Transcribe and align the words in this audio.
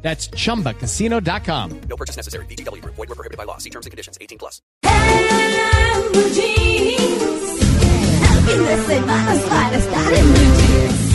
That's 0.00 0.30
chumbacasino.com. 0.30 1.80
No 1.88 1.96
purchase 1.96 2.16
necessary. 2.16 2.46
BGW. 2.46 2.82
Void 2.84 2.96
were 2.96 3.14
prohibited 3.14 3.36
by 3.36 3.44
law. 3.44 3.58
See 3.58 3.70
terms 3.70 3.84
and 3.84 3.90
conditions. 3.90 4.16
18 4.20 4.38
plus. 4.38 4.62
El 8.48 8.54
fin 8.54 8.64
de 8.64 8.76
semana 8.86 9.34
es 9.34 9.40
para 9.42 9.76
estar 9.76 10.12
en 10.14 10.32
Blue 10.32 10.54
Jeans. 10.56 11.08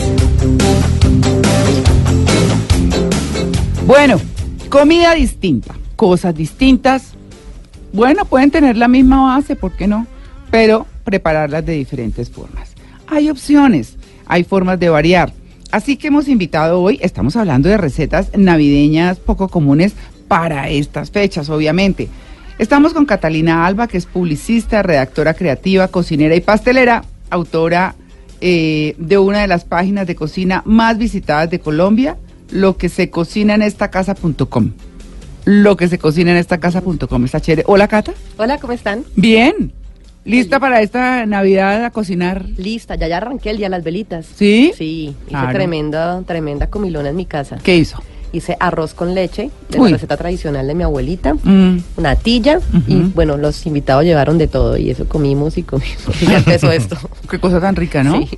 Bueno, 3.86 4.18
comida 4.70 5.14
distinta, 5.14 5.74
cosas 5.96 6.34
distintas. 6.34 7.12
Bueno, 7.92 8.24
pueden 8.24 8.50
tener 8.50 8.76
la 8.78 8.88
misma 8.88 9.34
base, 9.36 9.56
¿por 9.56 9.72
qué 9.72 9.86
no? 9.86 10.06
Pero 10.50 10.86
prepararlas 11.04 11.66
de 11.66 11.74
diferentes 11.74 12.30
formas. 12.30 12.70
Hay 13.06 13.28
opciones, 13.28 13.96
hay 14.26 14.42
formas 14.44 14.80
de 14.80 14.88
variar. 14.88 15.32
Así 15.74 15.96
que 15.96 16.06
hemos 16.06 16.28
invitado 16.28 16.80
hoy, 16.80 17.00
estamos 17.02 17.34
hablando 17.34 17.68
de 17.68 17.76
recetas 17.76 18.30
navideñas 18.36 19.18
poco 19.18 19.48
comunes 19.48 19.94
para 20.28 20.68
estas 20.68 21.10
fechas, 21.10 21.50
obviamente. 21.50 22.08
Estamos 22.60 22.94
con 22.94 23.06
Catalina 23.06 23.66
Alba, 23.66 23.88
que 23.88 23.98
es 23.98 24.06
publicista, 24.06 24.84
redactora 24.84 25.34
creativa, 25.34 25.88
cocinera 25.88 26.36
y 26.36 26.40
pastelera, 26.40 27.02
autora 27.28 27.96
eh, 28.40 28.94
de 28.98 29.18
una 29.18 29.40
de 29.40 29.48
las 29.48 29.64
páginas 29.64 30.06
de 30.06 30.14
cocina 30.14 30.62
más 30.64 30.96
visitadas 30.96 31.50
de 31.50 31.58
Colombia, 31.58 32.18
lo 32.52 32.76
que 32.76 32.88
se 32.88 33.10
cocina 33.10 33.56
en 33.56 33.62
esta 33.62 33.90
casa.com. 33.90 34.70
Lo 35.44 35.76
que 35.76 35.88
se 35.88 35.98
cocina 35.98 36.30
en 36.30 36.36
esta 36.36 36.60
casa.com. 36.60 37.24
Está 37.24 37.40
chévere. 37.40 37.64
Hola, 37.66 37.88
Cata. 37.88 38.14
Hola, 38.36 38.58
¿cómo 38.58 38.74
están? 38.74 39.02
Bien. 39.16 39.72
¿Lista 40.24 40.58
para 40.58 40.80
esta 40.80 41.26
Navidad 41.26 41.84
a 41.84 41.90
cocinar? 41.90 42.46
Lista, 42.56 42.94
ya 42.96 43.08
ya 43.08 43.18
arranqué 43.18 43.50
el 43.50 43.58
día 43.58 43.66
de 43.66 43.70
las 43.70 43.84
velitas. 43.84 44.24
¿Sí? 44.26 44.72
Sí, 44.76 45.14
hice 45.20 45.28
Claro. 45.28 45.52
tremenda, 45.52 46.22
tremenda 46.26 46.68
comilona 46.68 47.10
en 47.10 47.16
mi 47.16 47.26
casa. 47.26 47.58
¿Qué 47.62 47.76
hizo? 47.76 48.02
Hice 48.34 48.56
arroz 48.58 48.94
con 48.94 49.14
leche, 49.14 49.50
de 49.68 49.78
la 49.78 49.88
receta 49.90 50.16
tradicional 50.16 50.66
de 50.66 50.74
mi 50.74 50.82
abuelita, 50.82 51.34
Mm. 51.34 51.78
una 51.96 52.16
tilla, 52.16 52.58
y 52.88 52.96
bueno, 53.14 53.36
los 53.36 53.64
invitados 53.64 54.02
llevaron 54.04 54.38
de 54.38 54.48
todo, 54.48 54.76
y 54.76 54.90
eso 54.90 55.06
comimos 55.08 55.56
y 55.56 55.62
comimos. 55.62 55.96
Y 56.20 56.26
ya 56.26 56.38
empezó 56.38 56.72
esto. 56.72 56.96
Qué 57.30 57.38
cosa 57.38 57.60
tan 57.60 57.76
rica, 57.76 58.02
¿no? 58.02 58.18
Sí. 58.26 58.28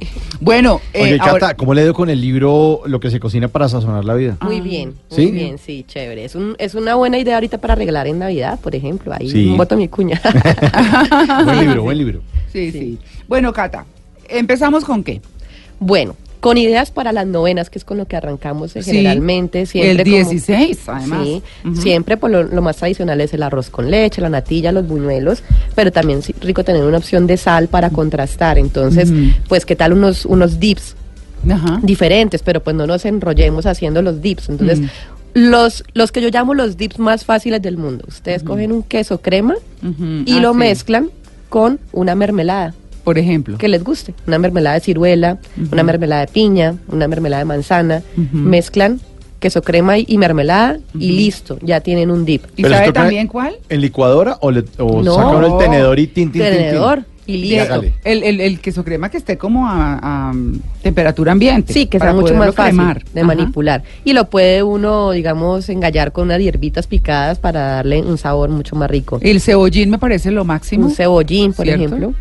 Bueno, 0.41 0.83
eh, 0.92 1.03
Oye, 1.05 1.19
Cata, 1.19 1.30
ahora- 1.30 1.55
¿cómo 1.56 1.72
le 1.72 1.83
dio 1.83 1.94
con 1.94 2.11
el 2.11 2.20
libro 2.20 2.83
Lo 2.84 3.00
que 3.00 3.11
se 3.11 3.19
cocina 3.20 3.48
para 3.48 3.70
sazonar 3.70 4.05
la 4.05 4.12
vida? 4.14 4.36
Muy 4.42 4.61
bien, 4.61 4.94
muy 5.11 5.16
¿Sí? 5.27 5.30
bien, 5.33 5.56
sí, 5.56 5.84
chévere. 5.88 6.27
Es, 6.27 6.34
un, 6.34 6.55
es 6.58 6.75
una 6.75 6.94
buena 6.94 7.19
idea 7.19 7.36
ahorita 7.36 7.56
para 7.58 7.75
regalar 7.75 8.06
en 8.06 8.19
Navidad, 8.19 8.60
por 8.60 8.75
ejemplo. 8.75 9.14
Ahí 9.19 9.31
Sí. 9.31 9.47
un 9.48 9.56
voto 9.56 9.77
a 9.77 9.78
mi 9.78 9.88
cuña. 9.88 10.20
buen 11.44 11.58
libro, 11.60 11.83
buen 11.83 11.98
libro. 11.98 12.20
sí, 12.53 12.70
sí, 12.70 12.98
Bueno, 13.28 13.53
Cata, 13.53 13.86
¿empezamos 14.28 14.84
con 14.84 15.03
qué? 15.03 15.20
bueno, 15.78 16.16
con 16.47 16.58
ideas 16.58 16.91
para 16.92 17.12
las 17.12 17.27
novenas, 17.27 17.70
que 17.70 17.78
es 17.78 17.84
con 17.84 17.97
lo 17.98 18.06
que 18.06 18.14
arrancamos 18.16 18.77
eh, 18.77 18.83
Sí, 18.83 18.91
generalmente. 18.92 19.66
Siempre 19.66 19.91
el 19.91 19.98
como- 19.98 20.30
16, 20.30 20.78
además. 20.88 21.25
Sí, 21.27 21.42
siempre 21.80 22.16
por 22.16 22.30
lo, 22.30 22.44
lo 22.44 22.62
más 22.62 22.77
tradicional 22.77 23.20
es 23.20 23.34
el 23.34 23.42
arroz 23.42 23.69
con 23.69 23.91
leche, 23.91 24.20
la 24.20 24.28
natilla, 24.28 24.70
los 24.70 24.86
buñuelos, 24.86 25.42
pero 25.75 25.91
también 25.91 26.20
rico 26.41 26.62
tener 26.62 26.84
una 26.84 26.98
opción 26.98 27.27
de 27.27 27.36
sal 27.36 27.66
para 27.69 27.91
contrastar. 27.91 28.58
Entonces, 28.58 29.12
pues, 29.48 29.66
¿qué 29.66 29.75
tal 29.75 29.92
unos, 29.92 30.25
unos 30.25 30.61
dips 30.61 30.94
Ajá. 31.50 31.80
diferentes? 31.83 32.42
Pero 32.42 32.62
pues 32.62 32.76
no 32.76 32.87
nos 32.87 33.04
enrollemos 33.04 33.66
haciendo 33.66 34.00
los 34.03 34.22
dips. 34.22 34.49
Entonces, 34.49 34.81
Mm. 34.81 34.87
los, 35.34 35.84
los 35.94 36.12
que 36.12 36.20
yo 36.22 36.28
llamo 36.31 36.54
los 36.54 36.76
dips 36.76 36.99
más 36.99 37.25
fáciles 37.25 37.60
del 37.60 37.76
mundo. 37.76 38.04
Ustedes 38.09 38.43
cogen 38.43 38.70
un 38.72 38.82
queso 38.82 39.20
crema 39.20 39.56
y 40.25 40.37
Ah, 40.37 40.41
lo 40.41 40.53
sí. 40.53 40.59
mezclan 40.59 41.10
con 41.49 41.78
una 41.93 42.15
mermelada 42.15 42.72
Por 43.06 43.19
ejemplo. 43.19 43.56
que 43.56 43.69
les 43.69 43.84
guste. 43.84 44.15
Una 44.27 44.41
mermelada 44.41 44.75
de 44.75 44.81
ciruela, 44.81 45.39
una 45.71 45.84
mermelada 45.84 46.22
de 46.22 46.27
piña, 46.27 46.75
una 46.89 47.06
mermelada 47.06 47.39
de 47.43 47.44
manzana. 47.44 48.03
Ujú. 48.17 48.37
Mezclan 48.37 49.00
queso 49.39 49.62
crema 49.62 49.97
y, 49.97 50.19
mermelada 50.19 50.78
y 50.99 51.12
listo, 51.12 51.56
ya 51.62 51.81
tienen 51.81 52.11
un 52.11 52.25
dip. 52.25 52.43
¿Y 52.56 52.62
Pero 52.62 52.75
sabe 52.75 52.91
también 52.93 53.28
cuál? 53.28 53.55
¿En 53.69 53.81
licuadora 53.81 54.39
o, 54.41 54.50
le, 54.50 54.65
o 54.78 55.03
No. 55.05 55.15
saca 55.15 55.28
uno 55.28 55.47
el 55.59 55.65
tenedor 55.65 56.00
y 56.00 56.09
tin, 56.09 56.33
tin, 56.33 56.43
tin, 56.43 56.50
tin? 56.50 56.59
Tenedor 56.59 57.05
y 57.27 57.37
listo. 57.37 57.83
El, 58.03 58.25
el, 58.25 58.41
el 58.41 58.59
queso 58.59 58.83
crema 58.83 59.09
que 59.09 59.19
esté 59.19 59.38
como 59.38 59.69
a, 59.69 59.99
a, 59.99 60.31
um, 60.33 60.59
temperatura 60.83 61.31
ambiente. 61.31 61.73
Sí, 61.73 61.87
que 61.87 62.00
sea 62.00 62.12
mucho 62.12 62.34
más 62.34 62.56
fácil 62.56 62.77
cremar. 62.78 63.05
de 63.15 63.21
Ajá. 63.21 63.27
manipular. 63.28 63.83
Y 64.05 64.15
lo 64.15 64.28
puede 64.31 64.65
uno, 64.65 65.12
digamos, 65.12 65.69
engallar 65.69 66.11
con 66.11 66.25
unas 66.25 66.41
hierbitas 66.41 66.88
picadas 66.88 67.38
para 67.38 67.61
darle 67.77 68.03
un 68.03 68.19
sabor 68.19 68.49
mucho 68.50 68.75
más 68.75 68.91
rico. 68.91 69.21
El 69.23 69.41
cebollín 69.41 69.91
me 69.91 69.99
parece 69.99 70.33
lo 70.33 70.44
máximo. 70.44 70.87
Un 70.87 70.93
cebollín, 70.93 71.53
por 71.53 71.67
¿Cierto? 71.67 71.84
ejemplo. 71.84 72.15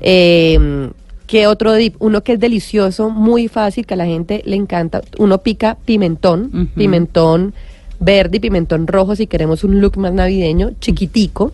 Eh, 0.00 0.90
¿Qué 1.28 1.46
otro 1.46 1.74
dip? 1.74 1.94
Uno 1.98 2.22
que 2.22 2.32
es 2.32 2.40
delicioso, 2.40 3.10
muy 3.10 3.48
fácil, 3.48 3.84
que 3.84 3.92
a 3.92 3.98
la 3.98 4.06
gente 4.06 4.42
le 4.46 4.56
encanta. 4.56 5.02
Uno 5.18 5.38
pica 5.42 5.76
pimentón, 5.84 6.70
pimentón 6.74 7.52
verde 8.00 8.38
y 8.38 8.40
pimentón 8.40 8.86
rojo 8.86 9.14
si 9.14 9.26
queremos 9.26 9.62
un 9.62 9.80
look 9.80 9.98
más 9.98 10.12
navideño, 10.12 10.70
chiquitico. 10.80 11.52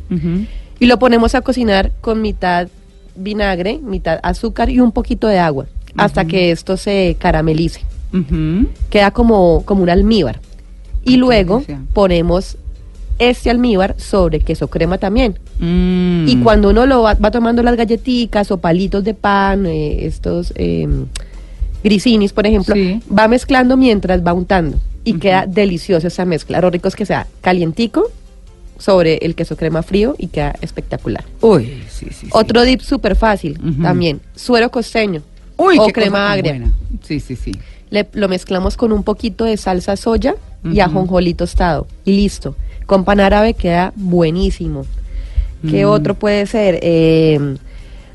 Y 0.79 0.87
lo 0.87 0.99
ponemos 1.01 1.35
a 1.35 1.41
cocinar 1.41 1.91
con 2.01 2.23
mitad 2.23 2.69
vinagre, 3.17 3.79
mitad 3.79 4.21
azúcar 4.23 4.71
y 4.71 4.79
un 4.79 4.93
poquito 4.93 5.27
de 5.27 5.41
agua, 5.41 5.67
hasta 5.97 6.25
que 6.25 6.53
esto 6.53 6.77
se 6.77 7.17
caramelice. 7.19 7.81
Queda 8.91 9.11
como, 9.11 9.65
como 9.65 9.83
un 9.83 9.91
almíbar. 9.91 10.41
Y 11.05 11.17
luego 11.17 11.65
ponemos 11.93 12.59
este 13.19 13.51
almíbar 13.51 13.97
sobre 13.99 14.39
queso 14.39 14.69
crema 14.69 14.99
también. 14.99 15.37
Mm. 15.59 16.27
Y 16.29 16.37
cuando 16.43 16.71
uno 16.71 16.87
lo 16.87 17.03
va, 17.03 17.15
va 17.15 17.31
tomando 17.31 17.63
las 17.63 17.77
galletitas 17.77 18.51
o 18.51 18.59
palitos 18.59 19.05
de 19.05 19.15
pan, 19.15 19.67
eh, 19.67 20.05
estos 20.07 20.53
eh, 20.57 20.89
grisinis, 21.83 22.33
por 22.33 22.47
ejemplo, 22.47 22.75
Sí. 22.75 23.01
va 23.17 23.29
mezclando 23.29 23.77
mientras 23.77 24.25
va 24.27 24.33
untando. 24.33 24.79
Y 25.05 25.15
queda 25.15 25.47
deliciosa 25.47 26.09
esa 26.09 26.25
mezcla. 26.25 26.61
Lo 26.61 26.71
rico 26.71 26.89
es 26.89 26.97
que 26.97 27.05
sea 27.05 27.27
calientico 27.43 28.11
sobre 28.79 29.17
el 29.19 29.35
queso 29.35 29.57
crema 29.57 29.83
frío 29.83 30.15
y 30.19 30.29
queda 30.29 30.55
espectacular. 30.63 31.25
Uy, 31.43 31.83
sí, 31.91 32.07
sí. 32.09 32.15
sí. 32.23 32.29
Otro 32.33 32.63
dip 32.63 32.81
súper 32.81 33.15
fácil 33.15 33.59
también, 33.83 34.21
suero 34.35 34.71
costeño 34.71 35.23
Uy, 35.57 35.77
o 35.79 35.87
qué 35.87 35.93
crema 35.93 36.33
agria. 36.33 36.53
buena. 36.55 36.73
Sí, 37.03 37.21
sí, 37.21 37.37
sí. 37.37 37.53
Le- 37.91 38.09
lo 38.15 38.29
mezclamos 38.29 38.77
con 38.77 38.91
un 38.93 39.05
poquito 39.05 39.45
de 39.45 39.57
salsa 39.59 39.95
soya 39.97 40.35
y 40.65 40.81
ajonjolí 40.81 41.35
tostado 41.35 41.87
y 42.07 42.13
listo. 42.17 42.57
Con 42.87 43.05
pan 43.05 43.21
árabe 43.21 43.53
queda 43.55 43.93
buenísimo. 43.95 44.87
¿Qué 45.71 45.85
Mm. 45.85 45.89
otro 45.89 46.15
puede 46.15 46.47
ser? 46.47 46.79
Eh, 46.83 47.57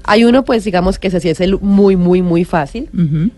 hay 0.03 0.23
uno, 0.23 0.43
pues 0.43 0.63
digamos 0.63 0.97
que 0.97 1.09
ese 1.09 1.19
sí 1.19 1.29
es 1.29 1.39
el 1.41 1.59
muy, 1.59 1.95
muy, 1.95 2.21
muy 2.21 2.43
fácil. 2.45 2.89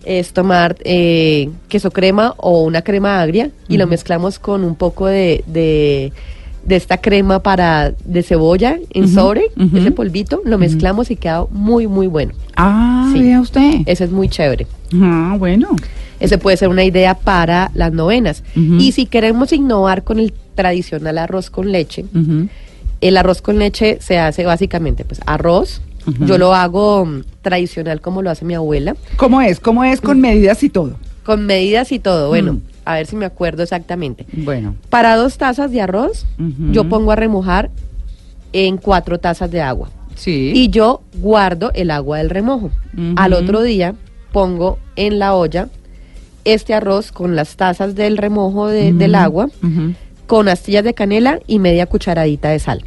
Es 0.06 0.32
tomar 0.34 0.78
eh, 0.84 1.50
queso 1.68 1.92
crema 1.92 2.34
o 2.38 2.64
una 2.64 2.82
crema 2.82 3.22
agria 3.22 3.50
y 3.68 3.78
lo 3.78 3.88
mezclamos 3.88 4.40
con 4.40 4.64
un 4.64 4.76
poco 4.76 5.08
de, 5.08 5.44
de, 5.48 6.14
de 6.66 6.76
esta 6.76 6.98
crema 6.98 7.40
para 7.44 7.94
de 8.06 8.24
cebolla 8.24 8.78
en 8.92 9.10
sobre, 9.10 9.48
ese 9.76 9.92
polvito, 9.92 10.42
lo 10.46 10.58
mezclamos 10.58 11.12
y 11.12 11.16
queda 11.18 11.46
muy, 11.52 11.88
muy 11.88 12.08
bueno. 12.08 12.34
Ah, 12.56 13.10
Sí. 13.14 13.22
vea 13.22 13.42
usted. 13.42 13.82
Ese 13.86 14.06
es 14.06 14.12
muy 14.12 14.30
chévere. 14.30 14.66
Ah, 14.94 15.36
bueno. 15.38 15.70
Ese 16.22 16.38
puede 16.38 16.56
ser 16.56 16.70
una 16.70 16.84
idea 16.86 17.16
para 17.16 17.72
las 17.74 17.92
novenas. 17.92 18.44
Y 18.56 18.92
si 18.94 19.08
queremos 19.08 19.52
innovar 19.52 20.04
con 20.04 20.20
el 20.20 20.32
tradicional 20.56 21.18
arroz 21.18 21.50
con 21.50 21.72
leche. 21.72 22.06
El 23.02 23.18
arroz 23.18 23.42
con 23.42 23.60
leche 23.60 23.98
se 24.02 24.18
hace 24.20 24.46
básicamente 24.46 25.03
pues 25.06 25.20
arroz. 25.26 25.82
Yo 26.26 26.40
lo 26.40 26.56
hago 26.56 27.06
mm, 27.06 27.22
tradicional 27.44 28.02
como 28.02 28.22
lo 28.24 28.32
hace 28.32 28.44
mi 28.44 28.56
abuela, 28.56 28.96
¿Cómo 29.18 29.40
es? 29.42 29.59
¿Cómo 29.59 29.84
es 29.84 30.02
con 30.02 30.20
medidas 30.20 30.64
y 30.64 30.70
todo? 30.70 30.96
con 31.24 31.46
medidas 31.46 31.92
y 31.92 32.00
todo. 32.00 32.30
Bueno, 32.30 32.53
Mm. 32.53 32.62
a 32.86 32.96
ver 32.96 33.06
si 33.06 33.16
me 33.16 33.26
acuerdo 33.26 33.62
exactamente. 33.62 34.26
Bueno. 34.34 34.74
Para 34.90 35.16
dos 35.16 35.38
tazas 35.38 35.72
de 35.72 35.82
arroz, 35.82 36.26
yo 36.72 36.90
pongo 36.90 37.12
a 37.12 37.16
remojar 37.16 37.70
en 38.53 38.78
cuatro 38.78 39.20
tazas 39.20 39.52
de 39.52 39.62
agua. 39.62 39.90
Sí. 40.16 40.52
Y 40.56 40.70
yo 40.70 41.02
guardo 41.16 41.72
el 41.76 41.92
agua 41.92 42.18
del 42.18 42.32
remojo. 42.32 42.72
Al 43.16 43.34
otro 43.34 43.62
día 43.62 43.94
pongo 44.32 44.80
en 44.96 45.20
la 45.20 45.36
olla 45.36 45.70
este 46.44 46.74
arroz 46.74 47.12
con 47.12 47.36
las 47.36 47.56
tazas 47.56 47.94
del 47.94 48.18
remojo 48.18 48.68
de- 48.68 48.94
del 48.94 49.14
agua. 49.14 49.50
Con 50.32 50.48
astillas 50.48 50.86
de 50.86 50.94
canela 50.94 51.42
y 51.46 51.60
media 51.60 51.88
cucharadita 51.88 52.52
de 52.52 52.60
sal. 52.60 52.86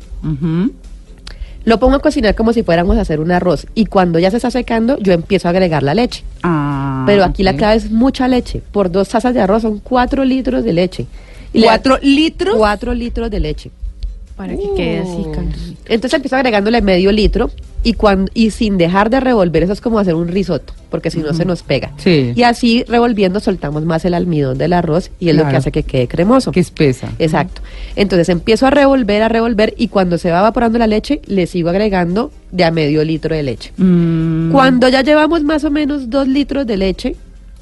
Lo 1.66 1.78
pongo 1.78 1.96
a 1.96 1.98
cocinar 1.98 2.34
como 2.34 2.54
si 2.54 2.62
fuéramos 2.62 2.96
a 2.96 3.02
hacer 3.02 3.20
un 3.20 3.30
arroz 3.32 3.66
y 3.74 3.84
cuando 3.84 4.18
ya 4.18 4.30
se 4.30 4.38
está 4.38 4.50
secando 4.50 4.98
yo 4.98 5.12
empiezo 5.12 5.48
a 5.48 5.50
agregar 5.50 5.82
la 5.82 5.92
leche. 5.92 6.24
Ah, 6.42 7.04
Pero 7.04 7.22
aquí 7.22 7.42
la 7.42 7.54
clave 7.54 7.76
es 7.76 7.90
mucha 7.90 8.28
leche. 8.28 8.62
Por 8.72 8.90
dos 8.90 9.10
tazas 9.10 9.34
de 9.34 9.42
arroz 9.42 9.60
son 9.60 9.78
cuatro 9.78 10.24
litros 10.24 10.64
de 10.64 10.72
leche. 10.72 11.06
Y 11.52 11.58
le 11.58 11.66
da 11.66 11.72
¿Cuatro 11.72 11.98
litros? 12.00 12.56
Cuatro 12.56 12.94
litros 12.94 13.30
de 13.30 13.40
leche. 13.40 13.70
Para 14.36 14.56
que 14.56 14.72
quede 14.74 15.00
así. 15.00 15.26
Entonces 15.84 16.14
empiezo 16.14 16.36
agregándole 16.36 16.80
medio 16.80 17.12
litro 17.12 17.50
y, 17.84 17.92
cuando, 17.92 18.30
y 18.34 18.50
sin 18.50 18.78
dejar 18.78 19.10
de 19.10 19.20
revolver, 19.20 19.62
eso 19.62 19.72
es 19.74 19.80
como 19.80 19.98
hacer 19.98 20.14
un 20.14 20.26
risotto, 20.28 20.72
porque 20.90 21.10
si 21.10 21.20
no 21.20 21.32
se 21.34 21.44
nos 21.44 21.62
pega. 21.62 21.92
Sí. 21.98 22.32
Y 22.34 22.42
así 22.42 22.82
revolviendo 22.88 23.38
soltamos 23.40 23.84
más 23.84 24.04
el 24.06 24.14
almidón 24.14 24.58
del 24.58 24.72
arroz 24.72 25.10
y 25.20 25.28
es 25.28 25.36
lo 25.36 25.46
que 25.48 25.56
hace 25.56 25.70
que 25.70 25.82
quede 25.84 26.08
cremoso. 26.08 26.50
Que 26.50 26.60
espesa. 26.60 27.10
Exacto. 27.18 27.60
Entonces 27.94 28.28
empiezo 28.30 28.66
a 28.66 28.70
revolver, 28.70 29.22
a 29.22 29.28
revolver 29.28 29.74
y 29.76 29.88
cuando 29.88 30.18
se 30.18 30.30
va 30.30 30.40
evaporando 30.40 30.78
la 30.78 30.86
leche, 30.86 31.20
le 31.26 31.46
sigo 31.46 31.68
agregando 31.68 32.32
de 32.50 32.64
a 32.64 32.70
medio 32.70 33.04
litro 33.04 33.34
de 33.36 33.42
leche. 33.42 33.72
Mm, 33.76 34.50
Cuando 34.50 34.88
ya 34.88 35.02
llevamos 35.02 35.42
más 35.44 35.62
o 35.64 35.70
menos 35.70 36.08
dos 36.10 36.26
litros 36.26 36.66
de 36.66 36.76
leche, 36.76 37.16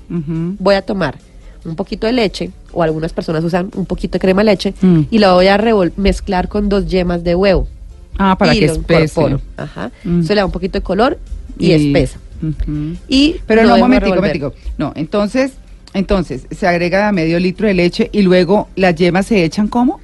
voy 0.08 0.74
a 0.74 0.82
tomar 0.82 1.16
un 1.64 1.76
poquito 1.76 2.06
de 2.06 2.12
leche, 2.12 2.50
o 2.72 2.82
algunas 2.82 3.12
personas 3.12 3.44
usan 3.44 3.70
un 3.76 3.86
poquito 3.86 4.14
de 4.14 4.18
crema 4.20 4.42
de 4.42 4.46
leche, 4.46 4.74
Mm. 4.82 5.02
y 5.10 5.18
la 5.18 5.32
voy 5.32 5.46
a 5.46 5.58
mezclar 5.96 6.48
con 6.48 6.68
dos 6.68 6.86
yemas 6.88 7.22
de 7.24 7.34
huevo. 7.34 7.68
Ah, 8.18 8.36
para 8.38 8.54
y 8.54 8.60
que 8.60 8.66
lo 8.66 8.72
espese. 8.74 9.20
Ajá. 9.56 9.90
Mm. 10.04 10.20
Eso 10.20 10.34
le 10.34 10.40
da 10.40 10.46
un 10.46 10.52
poquito 10.52 10.78
de 10.78 10.82
color 10.82 11.18
y, 11.58 11.72
espesa. 11.72 12.18
Ujú. 12.42 12.96
Y 13.08 13.36
Pero 13.46 13.64
no, 13.64 13.74
un 13.74 13.80
momentico, 13.80 14.16
momentico. 14.16 14.52
No, 14.78 14.92
entonces, 14.96 15.52
entonces, 15.94 16.46
se 16.50 16.66
agrega 16.66 17.08
a 17.08 17.12
medio 17.12 17.38
litro 17.38 17.66
de 17.66 17.74
leche 17.74 18.08
y 18.12 18.22
luego 18.22 18.68
las 18.76 18.94
yemas 18.94 19.26
se 19.26 19.44
echan 19.44 19.68
¿cómo? 19.68 20.00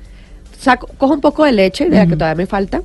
Saco, 0.58 0.88
cojo 0.98 1.14
un 1.14 1.20
poco 1.20 1.44
de 1.44 1.52
leche, 1.52 1.88
de 1.88 1.96
la 1.96 2.06
que 2.06 2.14
todavía 2.16 2.34
me 2.36 2.46
falta, 2.46 2.82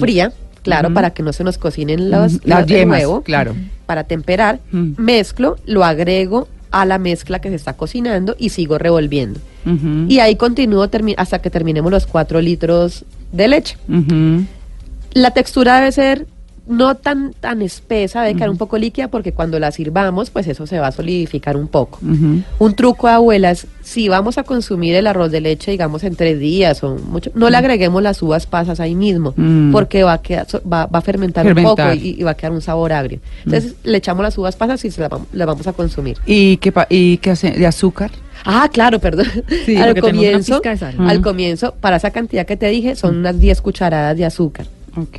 fría, 0.00 0.32
claro, 0.62 0.92
para 0.94 1.10
que 1.10 1.22
no 1.22 1.32
se 1.34 1.44
nos 1.44 1.58
cocinen 1.58 2.10
los. 2.10 2.44
Las 2.46 2.60
los- 2.60 2.66
yemas, 2.66 3.00
huevo, 3.00 3.22
claro. 3.22 3.54
para 3.86 4.04
temperar, 4.04 4.60
mezclo, 4.72 5.56
lo 5.66 5.84
agrego 5.84 6.48
a 6.70 6.84
la 6.86 6.98
mezcla 6.98 7.40
que 7.40 7.48
se 7.50 7.54
está 7.56 7.74
cocinando 7.74 8.36
y 8.38 8.50
sigo 8.50 8.78
revolviendo. 8.78 9.40
Y 10.08 10.20
ahí 10.20 10.36
continúo 10.36 10.88
hasta 11.18 11.40
que 11.40 11.50
terminemos 11.50 11.92
los 11.92 12.06
cuatro 12.06 12.40
litros 12.40 13.04
de 13.32 13.48
leche. 13.48 13.76
La 15.14 15.30
textura 15.32 15.76
debe 15.76 15.92
ser 15.92 16.26
no 16.66 16.96
tan 16.96 17.32
tan 17.40 17.62
espesa, 17.62 18.20
debe 18.20 18.34
quedar 18.34 18.50
un 18.50 18.58
poco 18.58 18.76
líquida 18.76 19.08
porque 19.08 19.32
cuando 19.32 19.58
la 19.58 19.72
sirvamos, 19.72 20.28
pues 20.28 20.46
eso 20.48 20.66
se 20.66 20.78
va 20.78 20.88
a 20.88 20.92
solidificar 20.92 21.56
un 21.56 21.66
poco. 21.66 21.98
Un 22.02 22.74
truco, 22.74 23.08
abuelas, 23.08 23.66
si 23.82 24.10
vamos 24.10 24.36
a 24.36 24.42
consumir 24.42 24.94
el 24.94 25.06
arroz 25.06 25.30
de 25.30 25.40
leche, 25.40 25.70
digamos, 25.70 26.04
en 26.04 26.14
tres 26.14 26.38
días 26.38 26.84
o 26.84 26.96
mucho, 26.96 27.30
no 27.34 27.48
le 27.48 27.56
agreguemos 27.56 28.02
las 28.02 28.20
uvas 28.20 28.44
pasas 28.46 28.80
ahí 28.80 28.94
mismo, 28.94 29.32
Mm. 29.34 29.72
porque 29.72 30.02
va 30.04 30.12
a, 30.12 30.20
quedar, 30.20 30.46
va, 30.70 30.84
va 30.84 30.98
a 30.98 31.02
fermentar, 31.02 31.46
Fermentar. 31.46 31.70
un 31.70 31.76
poco 31.76 32.04
y, 32.06 32.16
y 32.20 32.22
va 32.22 32.32
a 32.32 32.36
quedar 32.36 32.52
un 32.52 32.60
sabor 32.60 32.92
agrio. 32.92 33.18
Entonces, 33.46 33.74
le 33.82 33.96
echamos 33.96 34.22
las 34.22 34.36
uvas 34.36 34.54
pasas 34.54 34.84
y 34.84 34.90
se 34.90 35.00
las 35.00 35.08
vamos, 35.08 35.26
las 35.32 35.46
vamos 35.46 35.66
a 35.66 35.72
consumir. 35.72 36.18
¿Y 36.26 36.58
qué, 36.58 36.70
y 36.90 37.16
qué 37.16 37.30
hace? 37.30 37.50
¿De 37.52 37.66
azúcar? 37.66 38.10
Ah, 38.44 38.68
claro, 38.72 38.98
perdón. 38.98 39.26
Sí, 39.66 39.76
al 39.78 39.98
comienzo, 40.00 40.60
al 40.98 41.20
comienzo, 41.20 41.74
para 41.80 41.96
esa 41.96 42.10
cantidad 42.10 42.46
que 42.46 42.56
te 42.56 42.66
dije, 42.68 42.94
son 42.96 43.18
unas 43.18 43.38
10 43.38 43.60
cucharadas 43.60 44.16
de 44.16 44.24
azúcar. 44.24 44.66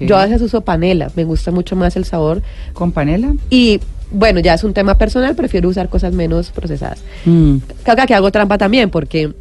Yo 0.01 0.17
a 0.17 0.25
veces 0.25 0.41
uso 0.41 0.61
panela, 0.61 1.09
me 1.15 1.23
gusta 1.23 1.51
mucho 1.51 1.75
más 1.77 1.95
el 1.95 2.03
sabor. 2.03 2.41
¿Con 2.73 2.91
panela? 2.91 3.33
Y 3.49 3.79
bueno, 4.11 4.39
ya 4.41 4.55
es 4.55 4.63
un 4.65 4.73
tema 4.73 4.97
personal, 4.97 5.35
prefiero 5.35 5.69
usar 5.69 5.87
cosas 5.87 6.11
menos 6.13 6.49
procesadas. 6.51 6.99
Mm. 7.25 7.57
Que 8.07 8.13
hago 8.13 8.29
trampa 8.31 8.57
también, 8.57 8.89
porque 8.89 9.31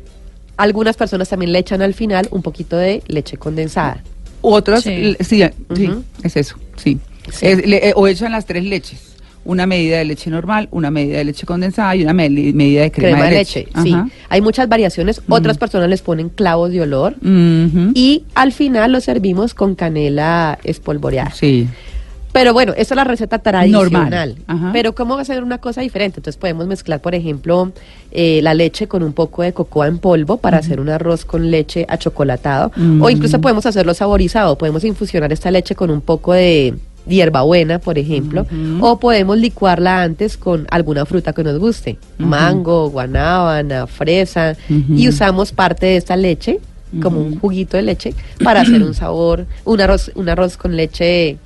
algunas 0.56 0.96
personas 0.96 1.28
también 1.28 1.52
le 1.52 1.58
echan 1.58 1.82
al 1.82 1.94
final 1.94 2.28
un 2.30 2.42
poquito 2.42 2.76
de 2.76 3.02
leche 3.08 3.36
condensada. 3.36 4.02
Otras, 4.40 4.84
Sí. 4.84 5.16
es 5.19 6.36
eso, 6.36 6.56
sí. 6.76 6.98
Sí. 7.32 7.46
Es- 7.46 7.66
le- 7.66 7.88
eh, 7.88 7.92
o 7.96 8.06
echan 8.06 8.30
las 8.32 8.46
tres 8.46 8.62
leches. 8.64 9.07
Una 9.49 9.67
medida 9.67 9.97
de 9.97 10.05
leche 10.05 10.29
normal, 10.29 10.69
una 10.73 10.91
medida 10.91 11.17
de 11.17 11.25
leche 11.25 11.47
condensada 11.47 11.97
y 11.97 12.03
una 12.03 12.12
medida 12.12 12.83
de 12.83 12.93
crema, 12.93 13.17
Crema, 13.17 13.31
de 13.31 13.31
leche, 13.31 13.67
sí. 13.83 13.97
Hay 14.29 14.43
muchas 14.43 14.69
variaciones. 14.69 15.23
Otras 15.27 15.56
personas 15.56 15.89
les 15.89 16.03
ponen 16.03 16.29
clavos 16.29 16.71
de 16.71 16.83
olor. 16.83 17.17
Y 17.95 18.25
al 18.35 18.53
final 18.53 18.93
lo 18.93 19.00
servimos 19.00 19.55
con 19.55 19.75
canela 19.75 20.59
espolvoreada. 20.65 21.31
Sí. 21.31 21.67
Pero 22.33 22.53
bueno, 22.53 22.73
esa 22.77 22.95
es 22.95 22.97
la 22.97 23.05
receta 23.05 23.39
tradicional. 23.39 24.37
Pero 24.73 24.95
¿cómo 24.95 25.17
va 25.17 25.23
a 25.23 25.25
ser 25.25 25.43
una 25.43 25.59
cosa 25.59 25.81
diferente? 25.81 26.21
Entonces 26.21 26.39
podemos 26.39 26.67
mezclar, 26.67 27.00
por 27.00 27.15
ejemplo, 27.15 27.73
eh, 28.12 28.41
la 28.43 28.53
leche 28.55 28.87
con 28.87 29.03
un 29.03 29.15
poco 29.15 29.43
de 29.43 29.53
cocoa 29.53 29.87
en 29.87 29.99
polvo 29.99 30.37
para 30.37 30.59
hacer 30.59 30.79
un 30.79 30.91
arroz 30.91 31.25
con 31.25 31.50
leche 31.50 31.87
achocolatado. 31.89 32.71
Mm. 32.77 33.03
O 33.03 33.11
incluso 33.11 33.41
podemos 33.41 33.65
hacerlo 33.67 33.95
saborizado. 33.95 34.59
Podemos 34.59 34.85
infusionar 34.85 35.33
esta 35.33 35.50
leche 35.50 35.75
con 35.75 35.91
un 35.91 36.03
poco 36.03 36.35
de 36.35 36.75
hierbabuena, 37.08 37.78
por 37.78 37.99
ejemplo. 37.99 38.46
O 38.81 38.99
podemos 39.00 39.38
licuarla 39.38 40.02
antes 40.02 40.37
con 40.37 40.66
alguna 40.70 41.05
fruta 41.06 41.32
que 41.32 41.43
nos 41.44 41.58
guste. 41.58 41.99
Mango, 42.19 42.90
guanábana, 42.90 43.87
fresa. 43.87 44.56
Y 44.69 45.08
usamos 45.08 45.52
parte 45.52 45.87
de 45.87 45.96
esta 45.96 46.16
leche 46.16 46.60
como 47.02 47.20
un 47.20 47.38
juguito 47.38 47.76
de 47.76 47.82
leche 47.82 48.14
para 48.43 48.62
hacer 48.62 48.82
un 48.82 48.94
sabor, 48.94 49.46
un 49.64 49.81
arroz, 49.81 50.10
un 50.14 50.28
arroz 50.28 50.56
con 50.56 50.76
leche 50.76 51.37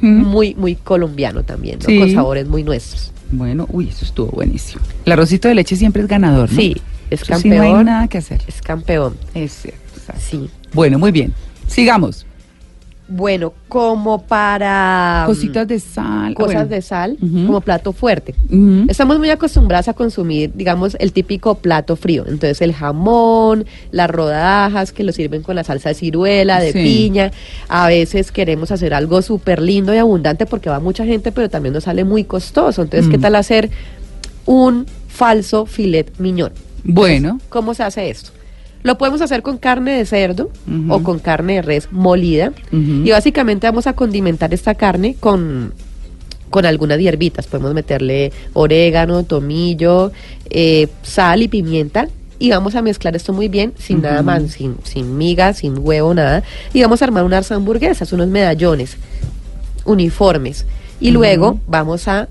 muy, 0.00 0.54
muy 0.54 0.76
colombiano 0.76 1.42
también, 1.42 1.78
¿no? 1.78 1.86
Sí. 1.86 1.98
Con 1.98 2.10
sabores 2.12 2.46
muy 2.48 2.62
nuestros. 2.62 3.12
Bueno, 3.32 3.66
uy, 3.70 3.88
eso 3.88 4.04
estuvo 4.04 4.28
buenísimo. 4.28 4.82
El 5.04 5.12
arrocito 5.12 5.46
de 5.48 5.54
leche 5.54 5.76
siempre 5.76 6.02
es 6.02 6.08
ganador, 6.08 6.50
¿no? 6.50 6.56
Sí, 6.60 6.76
es 7.10 7.22
Eso 7.22 7.38
sí, 7.38 7.48
no 7.48 7.54
hay 7.54 7.60
campeón. 7.68 7.86
nada 7.86 8.08
que 8.08 8.18
hacer. 8.18 8.40
Es 8.46 8.60
campeón. 8.60 9.16
Es 9.34 9.52
cierto. 9.52 9.80
exacto. 9.96 10.22
Sí. 10.28 10.50
Bueno, 10.72 10.98
muy 10.98 11.12
bien. 11.12 11.32
Sigamos. 11.66 12.26
Bueno, 13.12 13.52
como 13.68 14.22
para 14.22 15.24
mm, 15.24 15.26
Cositas 15.26 15.66
de 15.66 15.80
sal. 15.80 16.32
cosas 16.34 16.54
Bueno. 16.54 16.68
de 16.68 16.80
sal, 16.80 17.16
como 17.20 17.60
plato 17.60 17.92
fuerte. 17.92 18.36
Estamos 18.88 19.18
muy 19.18 19.30
acostumbrados 19.30 19.88
a 19.88 19.94
consumir, 19.94 20.52
digamos, 20.54 20.96
el 21.00 21.12
típico 21.12 21.56
plato 21.56 21.96
frío. 21.96 22.22
Entonces, 22.28 22.60
el 22.62 22.72
jamón, 22.72 23.66
las 23.90 24.08
rodajas 24.08 24.92
que 24.92 25.02
lo 25.02 25.10
sirven 25.12 25.42
con 25.42 25.56
la 25.56 25.64
salsa 25.64 25.88
de 25.88 25.96
ciruela, 25.96 26.60
de 26.60 26.72
Sí. 26.72 26.78
piña. 26.78 27.32
A 27.68 27.88
veces 27.88 28.30
queremos 28.30 28.70
hacer 28.70 28.94
algo 28.94 29.22
súper 29.22 29.60
lindo 29.60 29.92
y 29.92 29.98
abundante 29.98 30.46
porque 30.46 30.70
va 30.70 30.78
mucha 30.78 31.04
gente, 31.04 31.32
pero 31.32 31.50
también 31.50 31.72
nos 31.74 31.84
sale 31.84 32.04
muy 32.04 32.22
costoso. 32.22 32.82
Entonces, 32.82 33.10
¿qué 33.10 33.18
Mm. 33.18 33.22
tal 33.22 33.34
hacer 33.34 33.70
un 34.46 34.86
falso 35.08 35.66
filet 35.66 36.12
miñón? 36.18 36.52
Bueno. 36.84 37.40
¿Cómo 37.48 37.74
se 37.74 37.82
hace 37.82 38.08
esto? 38.08 38.30
Lo 38.82 38.96
podemos 38.96 39.20
hacer 39.20 39.42
con 39.42 39.58
carne 39.58 39.92
de 39.92 40.06
cerdo 40.06 40.50
o 40.88 41.02
con 41.02 41.18
carne 41.18 41.54
de 41.54 41.62
res 41.62 41.88
molida. 41.90 42.52
Y 42.72 43.10
básicamente 43.10 43.66
vamos 43.66 43.86
a 43.86 43.92
condimentar 43.92 44.54
esta 44.54 44.74
carne 44.74 45.16
con, 45.18 45.74
con 46.48 46.64
algunas 46.64 46.98
hierbitas. 46.98 47.46
Podemos 47.46 47.74
meterle 47.74 48.32
orégano, 48.54 49.24
tomillo, 49.24 50.12
eh, 50.48 50.88
sal 51.02 51.42
y 51.42 51.48
pimienta. 51.48 52.08
Y 52.38 52.50
vamos 52.50 52.74
a 52.74 52.80
mezclar 52.80 53.14
esto 53.14 53.34
muy 53.34 53.48
bien, 53.48 53.74
sin 53.78 54.00
nada 54.00 54.22
más, 54.22 54.52
sin, 54.52 54.76
sin 54.82 55.18
migas, 55.18 55.58
sin 55.58 55.74
huevo, 55.78 56.14
nada. 56.14 56.42
Y 56.72 56.80
vamos 56.80 57.02
a 57.02 57.04
armar 57.04 57.24
unas 57.24 57.52
hamburguesas, 57.52 58.12
unos 58.14 58.28
medallones 58.28 58.96
uniformes. 59.84 60.64
Y 61.00 61.10
luego 61.10 61.60
vamos 61.66 62.08
a 62.08 62.28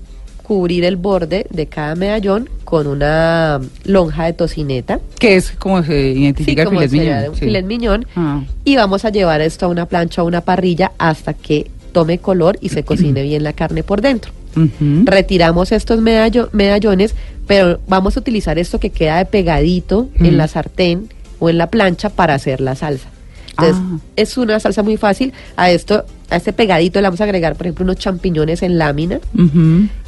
cubrir 0.50 0.82
el 0.84 0.96
borde 0.96 1.46
de 1.50 1.66
cada 1.66 1.94
medallón 1.94 2.50
con 2.64 2.88
una 2.88 3.60
lonja 3.84 4.24
de 4.24 4.32
tocineta. 4.32 4.98
Que 5.20 5.36
es 5.36 5.52
como 5.52 5.80
se 5.84 6.08
identifica 6.10 6.62
Sí, 6.62 6.66
como 6.66 6.82
el 6.82 6.90
filet 6.90 7.20
de 7.22 7.28
un 7.28 7.36
sí. 7.36 7.44
filet 7.44 7.64
miñón. 7.64 8.04
Ah. 8.16 8.42
Y 8.64 8.74
vamos 8.74 9.04
a 9.04 9.10
llevar 9.10 9.42
esto 9.42 9.66
a 9.66 9.68
una 9.68 9.86
plancha 9.86 10.24
o 10.24 10.26
una 10.26 10.40
parrilla 10.40 10.90
hasta 10.98 11.34
que 11.34 11.70
tome 11.92 12.18
color 12.18 12.58
y 12.60 12.70
se 12.70 12.82
cocine 12.82 13.22
bien 13.22 13.44
la 13.44 13.52
carne 13.52 13.84
por 13.84 14.00
dentro. 14.00 14.32
Retiramos 15.04 15.70
estos 15.70 16.00
medallo- 16.00 16.48
medallones, 16.50 17.14
pero 17.46 17.78
vamos 17.86 18.16
a 18.16 18.20
utilizar 18.20 18.58
esto 18.58 18.80
que 18.80 18.90
queda 18.90 19.18
de 19.18 19.26
pegadito 19.26 20.08
Mm. 20.18 20.24
en 20.24 20.36
la 20.36 20.48
sartén 20.48 21.08
o 21.38 21.48
en 21.48 21.58
la 21.58 21.68
plancha 21.68 22.10
para 22.10 22.34
hacer 22.34 22.60
la 22.60 22.74
salsa. 22.74 23.08
Entonces, 23.50 23.76
Ah. 23.80 23.98
es 24.16 24.36
una 24.36 24.58
salsa 24.58 24.82
muy 24.82 24.96
fácil. 24.96 25.32
A 25.56 25.70
esto, 25.70 26.04
a 26.30 26.36
este 26.36 26.52
pegadito 26.52 27.00
le 27.00 27.06
vamos 27.08 27.20
a 27.20 27.24
agregar, 27.24 27.56
por 27.56 27.66
ejemplo, 27.66 27.84
unos 27.84 27.96
champiñones 27.96 28.62
en 28.62 28.78
lámina 28.78 29.20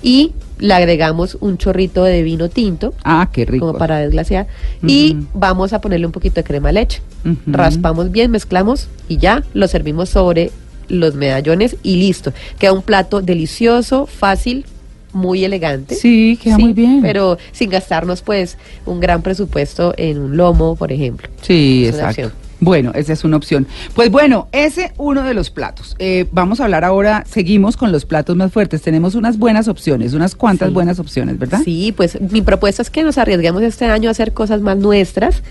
y 0.03 0.33
le 0.59 0.75
agregamos 0.75 1.37
un 1.41 1.59
chorrito 1.59 2.05
de 2.05 2.23
vino 2.23 2.49
tinto 2.49 2.95
Ah, 3.05 3.29
qué 3.33 3.45
rico. 3.45 3.67
como 3.67 3.79
para 3.79 3.99
desglasear. 3.99 4.47
Y 4.87 5.17
vamos 5.35 5.73
a 5.73 5.81
ponerle 5.81 6.07
un 6.07 6.13
poquito 6.13 6.37
de 6.37 6.45
crema 6.45 6.69
de 6.69 6.75
leche. 6.75 7.03
Raspamos 7.47 8.11
bien, 8.13 8.31
mezclamos 8.31 8.89
y 9.09 9.17
ya 9.19 9.43
lo 9.55 9.67
servimos 9.69 10.09
sobre 10.11 10.51
los 10.89 11.15
medallones 11.15 11.77
y 11.83 11.97
listo. 11.97 12.33
Queda 12.59 12.73
un 12.73 12.83
plato 12.83 13.21
delicioso, 13.23 14.07
fácil, 14.07 14.65
muy 15.13 15.45
elegante. 15.45 15.95
Sí, 15.95 16.39
queda 16.43 16.59
muy 16.59 16.73
bien. 16.73 17.01
Pero 17.03 17.39
sin 17.53 17.69
gastarnos 17.71 18.23
pues 18.23 18.57
un 18.87 19.01
gran 19.01 19.23
presupuesto 19.23 19.95
en 19.97 20.19
un 20.19 20.37
lomo, 20.37 20.77
por 20.77 20.93
ejemplo. 20.93 21.29
Sí, 21.41 21.87
Es 21.87 21.95
exacto. 21.97 22.31
Bueno, 22.65 22.93
esa 22.95 23.13
es 23.13 23.25
una 23.25 23.37
opción. 23.39 23.67
Pues 23.97 24.09
bueno, 24.13 24.47
ese 24.53 24.93
uno 24.97 25.25
de 25.25 25.35
los 25.35 25.51
platos. 25.51 25.97
Eh, 25.99 26.27
vamos 26.31 26.61
a 26.61 26.65
hablar 26.65 26.85
ahora, 26.85 27.25
seguimos 27.29 27.77
con 27.77 27.91
los 27.91 28.05
platos 28.05 28.37
más 28.37 28.53
fuertes. 28.53 28.83
Tenemos 28.83 29.17
unas 29.17 29.37
buenas 29.37 29.67
opciones, 29.67 30.15
unas 30.15 30.37
cuantas 30.37 30.69
Sí. 30.69 30.75
buenas 30.75 31.01
opciones, 31.01 31.41
¿verdad? 31.41 31.61
Sí, 31.65 31.91
pues 31.91 32.21
mi 32.21 32.41
propuesta 32.41 32.81
es 32.81 32.89
que 32.91 33.03
nos 33.03 33.19
arriesguemos 33.19 33.63
este 33.65 33.87
año 33.87 34.09
a 34.09 34.13
hacer 34.13 34.33
cosas 34.33 34.61
más 34.61 34.77
nuestras. 34.77 35.43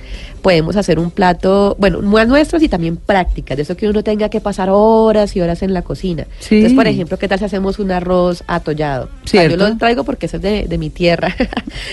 Podemos 0.41 0.77
hacer 0.77 0.99
un 0.99 1.11
plato, 1.11 1.75
bueno, 1.77 2.01
más 2.01 2.29
nuestras 2.29 2.63
y 2.63 2.69
también 2.69 2.95
prácticas, 2.95 3.57
de 3.57 3.63
eso 3.63 3.75
que 3.75 3.89
uno 3.89 4.03
tenga 4.03 4.29
que 4.29 4.39
pasar 4.39 4.69
horas 4.71 5.35
y 5.35 5.41
horas 5.41 5.63
en 5.63 5.73
la 5.73 5.81
cocina. 5.81 6.27
Sí. 6.39 6.55
Entonces, 6.55 6.77
por 6.77 6.87
ejemplo, 6.87 7.19
¿qué 7.19 7.27
tal 7.27 7.39
si 7.39 7.43
hacemos 7.45 7.77
un 7.79 7.91
arroz 7.91 8.41
atollado? 8.47 9.09
O 9.25 9.27
sea, 9.27 9.45
yo 9.47 9.57
lo 9.57 9.75
traigo 9.77 10.05
porque 10.05 10.27
eso 10.27 10.37
es 10.37 10.43
de, 10.43 10.65
de 10.65 10.77
mi 10.77 10.89
tierra. 10.89 11.35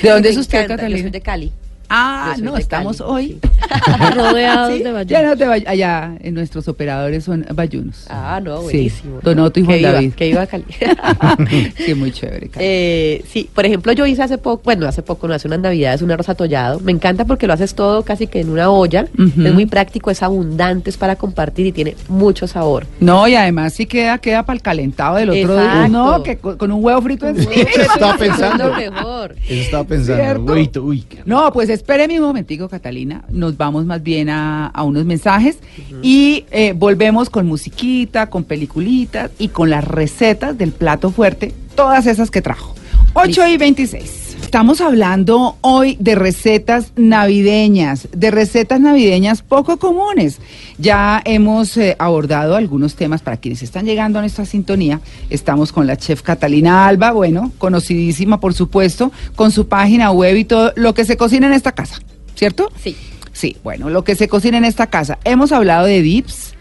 ¿De 0.01 0.11
dónde 0.11 0.29
es 0.31 0.37
usted, 0.37 0.59
encanta, 0.59 0.77
Catalina? 0.77 0.99
Yo 0.99 1.03
soy 1.03 1.11
de 1.11 1.21
Cali. 1.23 1.53
Ah, 1.91 2.35
no, 2.41 2.57
estamos 2.57 2.99
Cali, 2.99 3.11
hoy. 3.11 3.39
Rodeados 4.15 4.73
Sí, 4.77 4.83
de 4.83 4.93
bayunos. 4.93 5.07
Ya 5.07 5.23
no 5.23 5.37
te 5.37 5.47
vay- 5.47 5.65
allá 5.67 6.15
en 6.21 6.35
nuestros 6.35 6.69
operadores 6.69 7.25
son 7.25 7.47
bayunos. 7.55 8.07
Ah, 8.11 8.41
no, 8.43 8.59
Sí, 8.59 8.65
buenísimo. 8.65 9.21
Donoto 9.23 9.61
y 9.61 9.65
Juan 9.65 9.83
David. 9.83 10.13
Que 10.15 10.29
iba 10.29 10.43
a 10.43 10.47
Cali. 10.47 10.65
sí, 11.77 11.95
muy 11.95 12.13
chévere. 12.13 12.49
Cali. 12.49 12.65
Eh, 12.67 13.25
sí, 13.31 13.49
por 13.55 13.65
ejemplo, 13.67 13.93
yo 13.93 14.07
hice 14.07 14.23
hace 14.23 14.39
poco, 14.39 14.63
bueno, 14.65 14.87
hace 14.87 15.03
poco, 15.03 15.29
no 15.29 15.35
hace 15.35 15.49
unas 15.49 15.61
navidades, 15.61 16.03
un 16.03 16.11
arroz 16.11 16.29
atollado. 16.29 16.81
Me 16.81 16.93
encanta 16.93 17.25
porque 17.25 17.47
lo 17.47 17.53
haces 17.55 17.75
todo 17.75 18.03
casi 18.03 18.27
que 18.27 18.41
en 18.41 18.51
una 18.51 18.71
olla. 18.71 19.07
Es 19.19 19.55
muy 19.55 19.67
práctico, 19.67 20.11
es 20.11 20.23
abundante, 20.23 20.91
es 20.91 20.97
para 20.97 21.17
compartir 21.17 21.67
y 21.67 21.73
tiene 21.73 21.97
mucho 22.09 22.47
sabor. 22.47 22.87
No, 23.01 23.27
y 23.29 23.35
además 23.35 23.73
sí 23.73 23.87
queda, 23.87 24.19
queda 24.19 24.45
para 24.45 24.57
el 24.57 24.63
calentado 24.63 25.17
del 25.17 25.31
otro 25.31 25.59
día. 25.61 25.89
No, 25.89 26.23
que 26.23 26.37
con, 26.39 26.57
con 26.59 26.71
un 26.73 26.85
huevo 26.85 27.01
frito 27.03 27.27
encima. 27.29 27.53
Eso 27.55 27.81
estaba 27.81 28.13
Es 28.15 28.19
lo 28.21 28.27
pensando. 28.27 28.75
mejor. 28.75 29.37
Eso 29.49 29.61
estaba 29.63 29.85
pensando. 29.85 30.23
¿Cierto? 30.23 30.53
Uy, 30.53 30.71
uy, 30.83 31.07
No, 31.25 31.53
pues 31.53 31.69
espéreme 31.79 32.19
un 32.21 32.27
momentico, 32.27 32.69
Catalina. 32.69 33.25
Nos 33.31 33.57
vamos 33.57 33.87
más 33.87 34.03
bien 34.03 34.29
a, 34.29 34.67
a 34.67 34.83
unos 34.83 35.05
mensajes 35.05 35.59
y 36.03 36.45
eh, 36.51 36.75
volvemos 36.77 37.31
con 37.31 37.47
musiquita, 37.47 38.29
con 38.29 38.45
peliculitas 38.45 39.31
y 39.39 39.49
con 39.49 39.71
las 39.71 39.85
recetas 39.85 40.59
del 40.59 40.73
plato 40.73 41.11
fuerte, 41.11 41.55
todas 41.75 42.07
esas 42.07 42.31
que 42.31 42.43
trajo. 42.43 42.75
8 43.15 43.49
y 43.49 43.57
26. 43.57 44.28
Estamos 44.41 44.81
hablando 44.81 45.57
hoy 45.61 45.97
de 46.01 46.15
recetas 46.15 46.93
navideñas, 46.97 48.09
de 48.13 48.31
recetas 48.31 48.81
navideñas 48.81 49.43
poco 49.43 49.79
comunes. 49.79 50.39
Ya 50.79 51.21
hemos 51.25 51.77
eh, 51.77 51.97
abordado 51.99 52.57
algunos 52.57 52.95
temas 52.95 53.21
para 53.21 53.37
quienes 53.37 53.63
están 53.63 53.85
llegando 53.85 54.19
a 54.19 54.23
nuestra 54.23 54.47
sintonía. 54.47 55.01
Estamos 55.29 55.73
con 55.73 55.87
la 55.87 55.97
chef 55.97 56.23
Catalina 56.23 56.87
Alba, 56.87 57.13
bueno, 57.13 57.53
conocidísima 57.59 58.41
por 58.41 58.55
supuesto, 58.55 59.13
con 59.37 59.51
su 59.51 59.69
página 59.69 60.11
web 60.13 60.37
y 60.37 60.45
todo 60.45 60.73
lo 60.77 60.95
que 60.95 61.05
se 61.05 61.17
cocina 61.17 61.47
en 61.47 61.53
esta 61.53 61.73
casa, 61.73 62.01
¿cierto? 62.35 62.71
Sí. 62.83 62.97
Sí, 63.33 63.57
bueno, 63.63 63.91
lo 63.91 64.03
que 64.03 64.17
se 64.17 64.29
cocina 64.29 64.59
en 64.59 64.65
esta 64.65 64.89
casa. 64.89 65.19
Hemos 65.25 65.53
hablado 65.53 65.87
de 65.87 66.03
dips, 66.03 66.55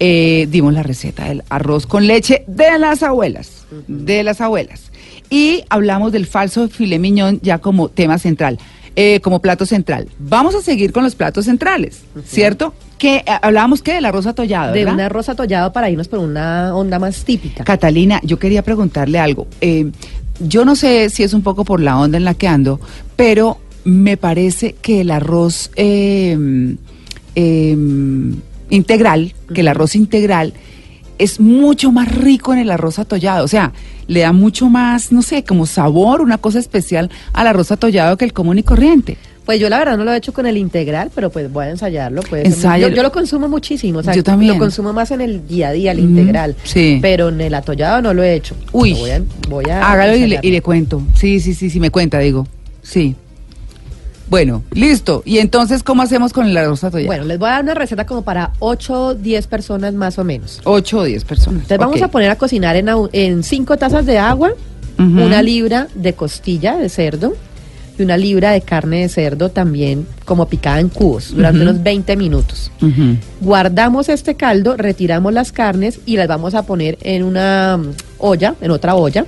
eh, 0.00 0.46
dimos 0.50 0.74
la 0.74 0.82
receta 0.82 1.24
del 1.24 1.42
arroz 1.48 1.86
con 1.86 2.06
leche 2.06 2.44
de 2.46 2.78
las 2.78 3.02
abuelas, 3.02 3.66
de 3.86 4.22
las 4.22 4.40
abuelas. 4.40 4.87
Y 5.30 5.64
hablamos 5.68 6.12
del 6.12 6.26
falso 6.26 6.68
filet 6.68 6.98
miñón 6.98 7.40
ya 7.42 7.58
como 7.58 7.88
tema 7.88 8.18
central, 8.18 8.58
eh, 8.96 9.20
como 9.20 9.40
plato 9.40 9.66
central. 9.66 10.08
Vamos 10.18 10.54
a 10.54 10.62
seguir 10.62 10.92
con 10.92 11.04
los 11.04 11.14
platos 11.14 11.44
centrales, 11.44 12.02
¿cierto? 12.24 12.74
Que 12.96 13.16
eh, 13.16 13.24
hablábamos 13.42 13.82
que 13.82 13.92
del 13.92 14.04
arroz 14.06 14.26
atollado, 14.26 14.72
De 14.72 14.80
¿verdad? 14.80 14.94
un 14.94 15.00
arroz 15.00 15.28
atollado 15.28 15.72
para 15.72 15.90
irnos 15.90 16.08
por 16.08 16.18
una 16.20 16.74
onda 16.74 16.98
más 16.98 17.24
típica. 17.24 17.64
Catalina, 17.64 18.20
yo 18.24 18.38
quería 18.38 18.62
preguntarle 18.62 19.18
algo. 19.18 19.46
Eh, 19.60 19.90
yo 20.40 20.64
no 20.64 20.76
sé 20.76 21.10
si 21.10 21.22
es 21.22 21.34
un 21.34 21.42
poco 21.42 21.64
por 21.64 21.80
la 21.80 21.98
onda 21.98 22.16
en 22.16 22.24
la 22.24 22.34
que 22.34 22.48
ando, 22.48 22.80
pero 23.16 23.58
me 23.84 24.16
parece 24.16 24.74
que 24.74 25.00
el 25.00 25.10
arroz 25.10 25.70
eh, 25.76 26.76
eh, 27.34 27.76
integral, 28.70 29.34
que 29.52 29.60
el 29.60 29.68
arroz 29.68 29.96
integral 29.96 30.54
es 31.18 31.40
mucho 31.40 31.92
más 31.92 32.14
rico 32.14 32.52
en 32.52 32.58
el 32.60 32.70
arroz 32.70 32.98
atollado. 32.98 33.44
O 33.44 33.48
sea, 33.48 33.72
le 34.06 34.20
da 34.20 34.32
mucho 34.32 34.68
más, 34.70 35.12
no 35.12 35.22
sé, 35.22 35.44
como 35.44 35.66
sabor, 35.66 36.20
una 36.20 36.38
cosa 36.38 36.58
especial 36.58 37.10
al 37.32 37.46
arroz 37.46 37.70
atollado 37.72 38.16
que 38.16 38.24
el 38.24 38.32
común 38.32 38.58
y 38.58 38.62
corriente. 38.62 39.16
Pues 39.44 39.58
yo 39.60 39.70
la 39.70 39.78
verdad 39.78 39.96
no 39.96 40.04
lo 40.04 40.12
he 40.12 40.16
hecho 40.18 40.34
con 40.34 40.44
el 40.46 40.58
integral, 40.58 41.10
pero 41.14 41.30
pues 41.30 41.50
voy 41.50 41.64
a 41.64 41.70
ensayarlo. 41.70 42.20
Pues. 42.28 42.60
Yo, 42.62 42.88
yo 42.88 43.02
lo 43.02 43.10
consumo 43.10 43.48
muchísimo, 43.48 44.00
o 44.00 44.02
sea, 44.02 44.14
Yo 44.14 44.22
también. 44.22 44.52
lo 44.52 44.58
consumo 44.58 44.92
más 44.92 45.10
en 45.10 45.22
el 45.22 45.46
día 45.48 45.68
a 45.68 45.72
día, 45.72 45.92
el 45.92 46.00
Ujú, 46.00 46.08
integral. 46.08 46.54
sí. 46.64 46.98
Pero 47.00 47.30
en 47.30 47.40
el 47.40 47.54
atollado 47.54 48.02
no 48.02 48.12
lo 48.12 48.22
he 48.22 48.34
hecho. 48.34 48.54
Uy, 48.72 48.92
voy 48.92 49.10
a, 49.10 49.22
voy 49.48 49.64
a 49.70 49.90
Hágalo 49.90 50.16
y 50.16 50.26
le, 50.26 50.38
y 50.42 50.50
le 50.50 50.60
cuento. 50.60 51.00
Sí, 51.14 51.40
sí, 51.40 51.54
sí, 51.54 51.70
sí, 51.70 51.80
me 51.80 51.90
cuenta, 51.90 52.18
digo. 52.18 52.46
Sí. 52.82 53.14
Bueno, 54.30 54.62
listo. 54.72 55.22
¿Y 55.24 55.38
entonces 55.38 55.82
cómo 55.82 56.02
hacemos 56.02 56.32
con 56.32 56.46
el 56.46 56.56
arroz 56.56 56.84
atollado? 56.84 57.06
Bueno, 57.06 57.24
les 57.24 57.38
voy 57.38 57.48
a 57.48 57.52
dar 57.52 57.62
una 57.62 57.74
receta 57.74 58.04
como 58.06 58.22
para 58.22 58.52
8 58.58 59.02
o 59.02 59.14
10 59.14 59.46
personas 59.46 59.94
más 59.94 60.18
o 60.18 60.24
menos. 60.24 60.60
8 60.64 60.98
o 60.98 61.04
10 61.04 61.24
personas. 61.24 61.62
Entonces 61.62 61.78
vamos 61.78 62.02
a 62.02 62.08
poner 62.08 62.30
a 62.30 62.36
cocinar 62.36 62.76
en, 62.76 62.88
en 63.12 63.42
5 63.42 63.76
tazas 63.76 64.04
de 64.06 64.18
agua, 64.18 64.52
una 64.98 65.42
libra 65.42 65.86
de 65.94 66.12
costilla 66.14 66.76
de 66.76 66.88
cerdo 66.88 67.34
y 67.96 68.02
una 68.02 68.16
libra 68.16 68.50
de 68.50 68.60
carne 68.62 69.02
de 69.02 69.08
cerdo 69.08 69.48
también 69.48 70.06
como 70.24 70.48
picada 70.48 70.80
en 70.80 70.88
cubos 70.88 71.34
durante 71.34 71.62
unos 71.62 71.82
20 71.82 72.16
minutos. 72.16 72.70
Guardamos 73.40 74.08
este 74.08 74.34
caldo, 74.34 74.76
retiramos 74.76 75.32
las 75.32 75.52
carnes 75.52 76.00
y 76.04 76.16
las 76.16 76.26
vamos 76.28 76.54
a 76.54 76.64
poner 76.64 76.98
en 77.02 77.22
una 77.22 77.80
olla, 78.18 78.54
en 78.60 78.70
otra 78.72 78.94
olla, 78.94 79.24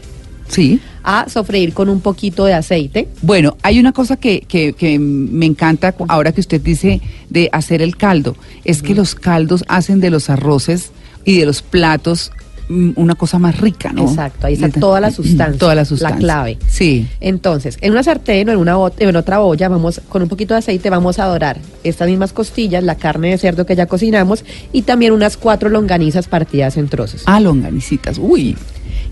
Sí. 0.49 0.81
A 1.03 1.29
sofreír 1.29 1.73
con 1.73 1.89
un 1.89 2.01
poquito 2.01 2.45
de 2.45 2.55
aceite. 2.55 3.09
Bueno, 3.23 3.57
hay 3.63 3.79
una 3.79 3.93
cosa 3.93 4.17
que, 4.17 4.41
que, 4.43 4.73
que 4.73 4.99
me 4.99 5.47
encanta 5.47 5.95
ahora 6.09 6.33
que 6.33 6.41
usted 6.41 6.61
dice 6.61 7.01
de 7.29 7.49
hacer 7.53 7.83
el 7.83 7.97
caldo, 7.97 8.37
es 8.65 8.83
que 8.83 8.95
los 8.95 9.15
caldos 9.15 9.65
hacen 9.69 10.01
de 10.01 10.11
los 10.11 10.31
arroces 10.31 10.91
y 11.25 11.39
de 11.39 11.47
los 11.47 11.63
platos 11.63 12.33
mm, 12.69 12.93
una 12.97 13.15
cosa 13.15 13.39
más 13.39 13.61
rica, 13.61 13.93
¿no? 13.93 14.03
Exacto, 14.09 14.47
ahí 14.47 14.55
está 14.55 14.69
toda 14.69 15.01
la 15.01 15.11
sustancia, 15.11 15.59
Toda 15.59 15.75
la 15.75 15.85
sustancia. 15.85 16.17
la 16.17 16.21
clave. 16.21 16.59
Sí. 16.69 17.07
Entonces, 17.21 17.77
en 17.81 17.93
una 17.93 18.03
sartén 18.03 18.49
o 18.49 18.53
en, 18.53 18.59
una, 18.59 18.77
en 18.99 19.17
otra 19.17 19.43
olla, 19.43 19.69
vamos 19.69 20.01
con 20.09 20.23
un 20.23 20.29
poquito 20.29 20.55
de 20.55 20.59
aceite, 20.59 20.89
vamos 20.91 21.19
a 21.19 21.27
dorar 21.27 21.59
estas 21.85 22.09
mismas 22.09 22.33
costillas, 22.33 22.83
la 22.85 22.95
carne 22.95 23.31
de 23.31 23.39
cerdo 23.39 23.67
que 23.67 23.77
ya 23.77 23.87
cocinamos 23.87 24.45
y 24.73 24.83
también 24.83 25.13
unas 25.13 25.37
cuatro 25.37 25.69
longanizas 25.69 26.27
partidas 26.27 26.77
en 26.77 26.89
trozos. 26.89 27.23
Ah, 27.27 27.41
longanicitas. 27.41 28.19
Uy. 28.19 28.57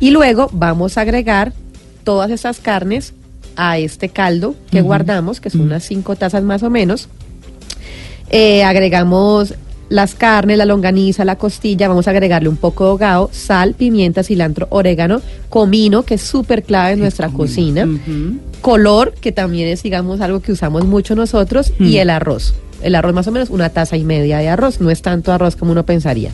Y 0.00 0.10
luego 0.10 0.48
vamos 0.52 0.96
a 0.96 1.00
agregar 1.02 1.52
todas 2.08 2.30
esas 2.30 2.58
carnes 2.58 3.12
a 3.54 3.76
este 3.76 4.08
caldo 4.08 4.54
que 4.70 4.80
guardamos, 4.80 5.42
que 5.42 5.50
son 5.50 5.60
unas 5.60 5.84
cinco 5.84 6.16
tazas 6.16 6.42
más 6.42 6.62
o 6.62 6.70
menos. 6.70 7.06
Eh, 8.30 8.64
agregamos 8.64 9.54
las 9.90 10.14
carnes, 10.14 10.56
la 10.56 10.64
longaniza, 10.64 11.26
la 11.26 11.36
costilla, 11.36 11.86
vamos 11.86 12.08
a 12.08 12.12
agregarle 12.12 12.48
un 12.48 12.56
poco 12.56 12.84
de 12.84 12.90
hogao, 12.92 13.28
sal, 13.30 13.74
pimienta, 13.74 14.22
cilantro, 14.22 14.68
orégano, 14.70 15.20
comino, 15.50 16.02
que 16.02 16.14
es 16.14 16.22
súper 16.22 16.62
clave 16.62 16.92
en 16.92 17.00
nuestra 17.00 17.28
cocina, 17.28 17.86
color, 18.62 19.12
que 19.20 19.30
también 19.30 19.68
es, 19.68 19.82
digamos, 19.82 20.22
algo 20.22 20.40
que 20.40 20.52
usamos 20.52 20.86
mucho 20.86 21.14
nosotros, 21.14 21.74
y 21.78 21.96
Mm. 21.96 21.98
el 21.98 22.10
arroz. 22.10 22.54
El 22.82 22.94
arroz 22.94 23.12
más 23.12 23.26
o 23.26 23.32
menos 23.32 23.50
una 23.50 23.68
taza 23.68 23.98
y 23.98 24.04
media 24.04 24.38
de 24.38 24.48
arroz, 24.48 24.80
no 24.80 24.90
es 24.90 25.02
tanto 25.02 25.30
arroz 25.30 25.56
como 25.56 25.72
uno 25.72 25.84
pensaría. 25.84 26.30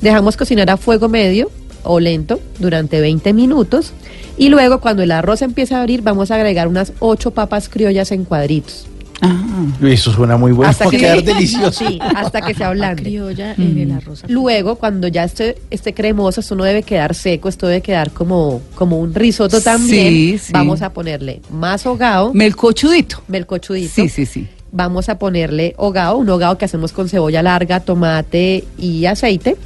Dejamos 0.00 0.38
cocinar 0.38 0.70
a 0.70 0.78
fuego 0.78 1.10
medio 1.10 1.50
o 1.84 2.00
lento 2.00 2.40
durante 2.58 3.00
20 3.00 3.32
minutos 3.32 3.92
y 4.36 4.48
luego 4.48 4.80
cuando 4.80 5.02
el 5.02 5.10
arroz 5.12 5.42
empiece 5.42 5.74
a 5.74 5.80
abrir 5.80 6.02
vamos 6.02 6.30
a 6.30 6.36
agregar 6.36 6.68
unas 6.68 6.92
8 7.00 7.30
papas 7.32 7.68
criollas 7.68 8.12
en 8.12 8.24
cuadritos. 8.24 8.86
Ah. 9.22 9.66
Eso 9.82 10.12
suena 10.12 10.38
muy 10.38 10.52
bueno. 10.52 10.70
Hasta 10.70 10.86
que 10.90 10.96
quedar 10.96 11.22
delicioso. 11.22 11.84
Sí, 11.86 11.98
hasta 12.16 12.40
que 12.40 12.54
se 12.54 12.64
ablande. 12.64 13.02
criolla 13.02 13.54
en 13.58 13.76
el 13.76 13.92
arroz. 13.92 14.22
Luego, 14.28 14.76
cuando 14.76 15.08
ya 15.08 15.24
esté, 15.24 15.58
esté 15.70 15.92
cremoso, 15.92 16.40
esto 16.40 16.54
no 16.54 16.64
debe 16.64 16.82
quedar 16.82 17.14
seco, 17.14 17.50
esto 17.50 17.66
debe 17.66 17.82
quedar 17.82 18.12
como, 18.12 18.62
como 18.74 18.98
un 18.98 19.14
risotto 19.14 19.60
también. 19.60 20.08
Sí, 20.08 20.38
sí. 20.38 20.52
Vamos 20.54 20.80
a 20.80 20.92
ponerle 20.94 21.42
más 21.50 21.84
hogao, 21.84 22.32
Melcochudito. 22.32 23.22
melcochudito. 23.28 23.92
Sí, 23.94 24.08
sí, 24.08 24.24
sí. 24.24 24.48
Vamos 24.72 25.08
a 25.08 25.18
ponerle 25.18 25.74
hogao, 25.76 26.16
un 26.16 26.28
hogao 26.28 26.56
que 26.56 26.64
hacemos 26.64 26.92
con 26.92 27.08
cebolla 27.08 27.42
larga, 27.42 27.80
tomate 27.80 28.64
y 28.78 29.06
aceite. 29.06 29.56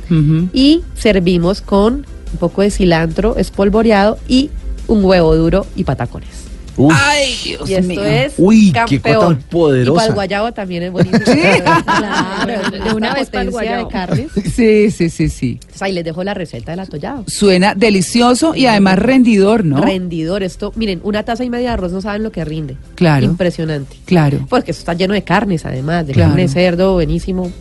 Y 0.53 0.83
servimos 0.95 1.61
con 1.61 2.07
un 2.33 2.39
poco 2.39 2.63
de 2.63 2.71
cilantro 2.71 3.37
espolvoreado 3.37 4.19
y 4.29 4.51
un 4.87 5.05
huevo 5.05 5.35
duro 5.37 5.67
y 5.77 5.85
patacones. 5.85 6.44
Uf. 6.77 6.93
Ay, 6.97 7.35
Dios 7.45 7.71
y 7.71 7.75
esto 7.75 7.89
mío. 7.89 8.05
es 8.05 8.35
Uy, 8.37 8.73
qué 8.89 9.01
cosa 9.01 9.21
tan 9.21 9.37
poderosa. 9.43 9.93
Y 9.93 9.97
para 9.97 10.07
el 10.09 10.15
guayabo 10.15 10.53
también 10.53 10.83
es 10.85 10.93
buenísimo. 10.93 11.25
Claro, 11.25 12.71
de 12.85 12.93
una 12.95 13.15
vez 13.15 13.31
para 13.31 13.43
el 13.45 13.51
de 13.53 13.87
carnes. 13.91 14.31
Sí, 14.55 14.91
sí, 14.91 15.11
sí, 15.11 15.29
sí. 15.29 15.51
Entonces, 15.61 15.83
ahí 15.83 15.93
les 15.93 16.05
dejo 16.05 16.25
la 16.25 16.35
receta 16.35 16.73
del 16.73 16.81
atollado. 16.81 17.25
Suena 17.27 17.75
delicioso 17.75 18.55
y 18.55 18.67
además 18.67 18.99
rendidor, 18.99 19.65
¿no? 19.65 19.81
Rendidor, 19.81 20.43
esto, 20.43 20.73
miren, 20.77 21.01
una 21.05 21.23
taza 21.23 21.45
y 21.45 21.51
media 21.51 21.69
de 21.69 21.75
arroz 21.75 21.93
no 21.93 22.01
saben 22.01 22.23
lo 22.23 22.33
que 22.33 22.45
rinde. 22.45 22.77
Claro. 22.95 23.25
Impresionante. 23.25 23.97
Claro. 24.05 24.47
Porque 24.49 24.73
eso 24.73 24.81
está 24.81 24.95
lleno 24.95 25.15
de 25.15 25.23
carnes, 25.23 25.65
además, 25.65 26.07
de 26.07 26.13
Claro. 26.13 26.31
carne 26.31 26.43
de 26.43 26.49
cerdo, 26.49 26.95
buenísimo. 26.95 27.53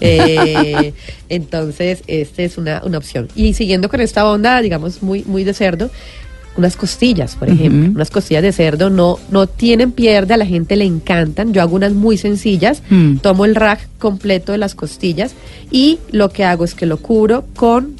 Eh, 0.00 0.92
entonces, 1.28 2.02
esta 2.06 2.42
es 2.42 2.58
una, 2.58 2.82
una 2.84 2.98
opción. 2.98 3.28
Y 3.34 3.54
siguiendo 3.54 3.88
con 3.88 4.00
esta 4.00 4.26
onda, 4.26 4.60
digamos, 4.60 5.02
muy, 5.02 5.24
muy 5.24 5.44
de 5.44 5.54
cerdo, 5.54 5.90
unas 6.56 6.76
costillas, 6.76 7.36
por 7.36 7.48
ejemplo. 7.48 7.90
Unas 7.94 8.10
costillas 8.10 8.42
de 8.42 8.52
cerdo 8.52 8.90
no, 8.90 9.18
no 9.30 9.46
tienen 9.46 9.92
pierde, 9.92 10.34
a 10.34 10.36
la 10.36 10.46
gente 10.46 10.76
le 10.76 10.84
encantan. 10.84 11.52
Yo 11.52 11.62
hago 11.62 11.76
unas 11.76 11.92
muy 11.92 12.16
sencillas. 12.18 12.82
Mm. 12.90 13.16
Tomo 13.18 13.44
el 13.44 13.54
rack 13.54 13.86
completo 13.98 14.52
de 14.52 14.58
las 14.58 14.74
costillas 14.74 15.34
y 15.70 15.98
lo 16.10 16.30
que 16.30 16.44
hago 16.44 16.64
es 16.64 16.74
que 16.74 16.86
lo 16.86 16.96
cubro 16.98 17.44
con 17.56 17.94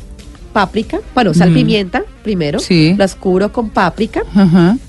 páprica, 0.52 0.98
bueno, 1.14 1.32
sal, 1.32 1.50
Mm. 1.50 1.54
pimienta 1.54 2.02
primero. 2.24 2.58
Sí. 2.58 2.94
Las 2.98 3.14
cubro 3.14 3.52
con 3.52 3.70
páprica. 3.70 4.22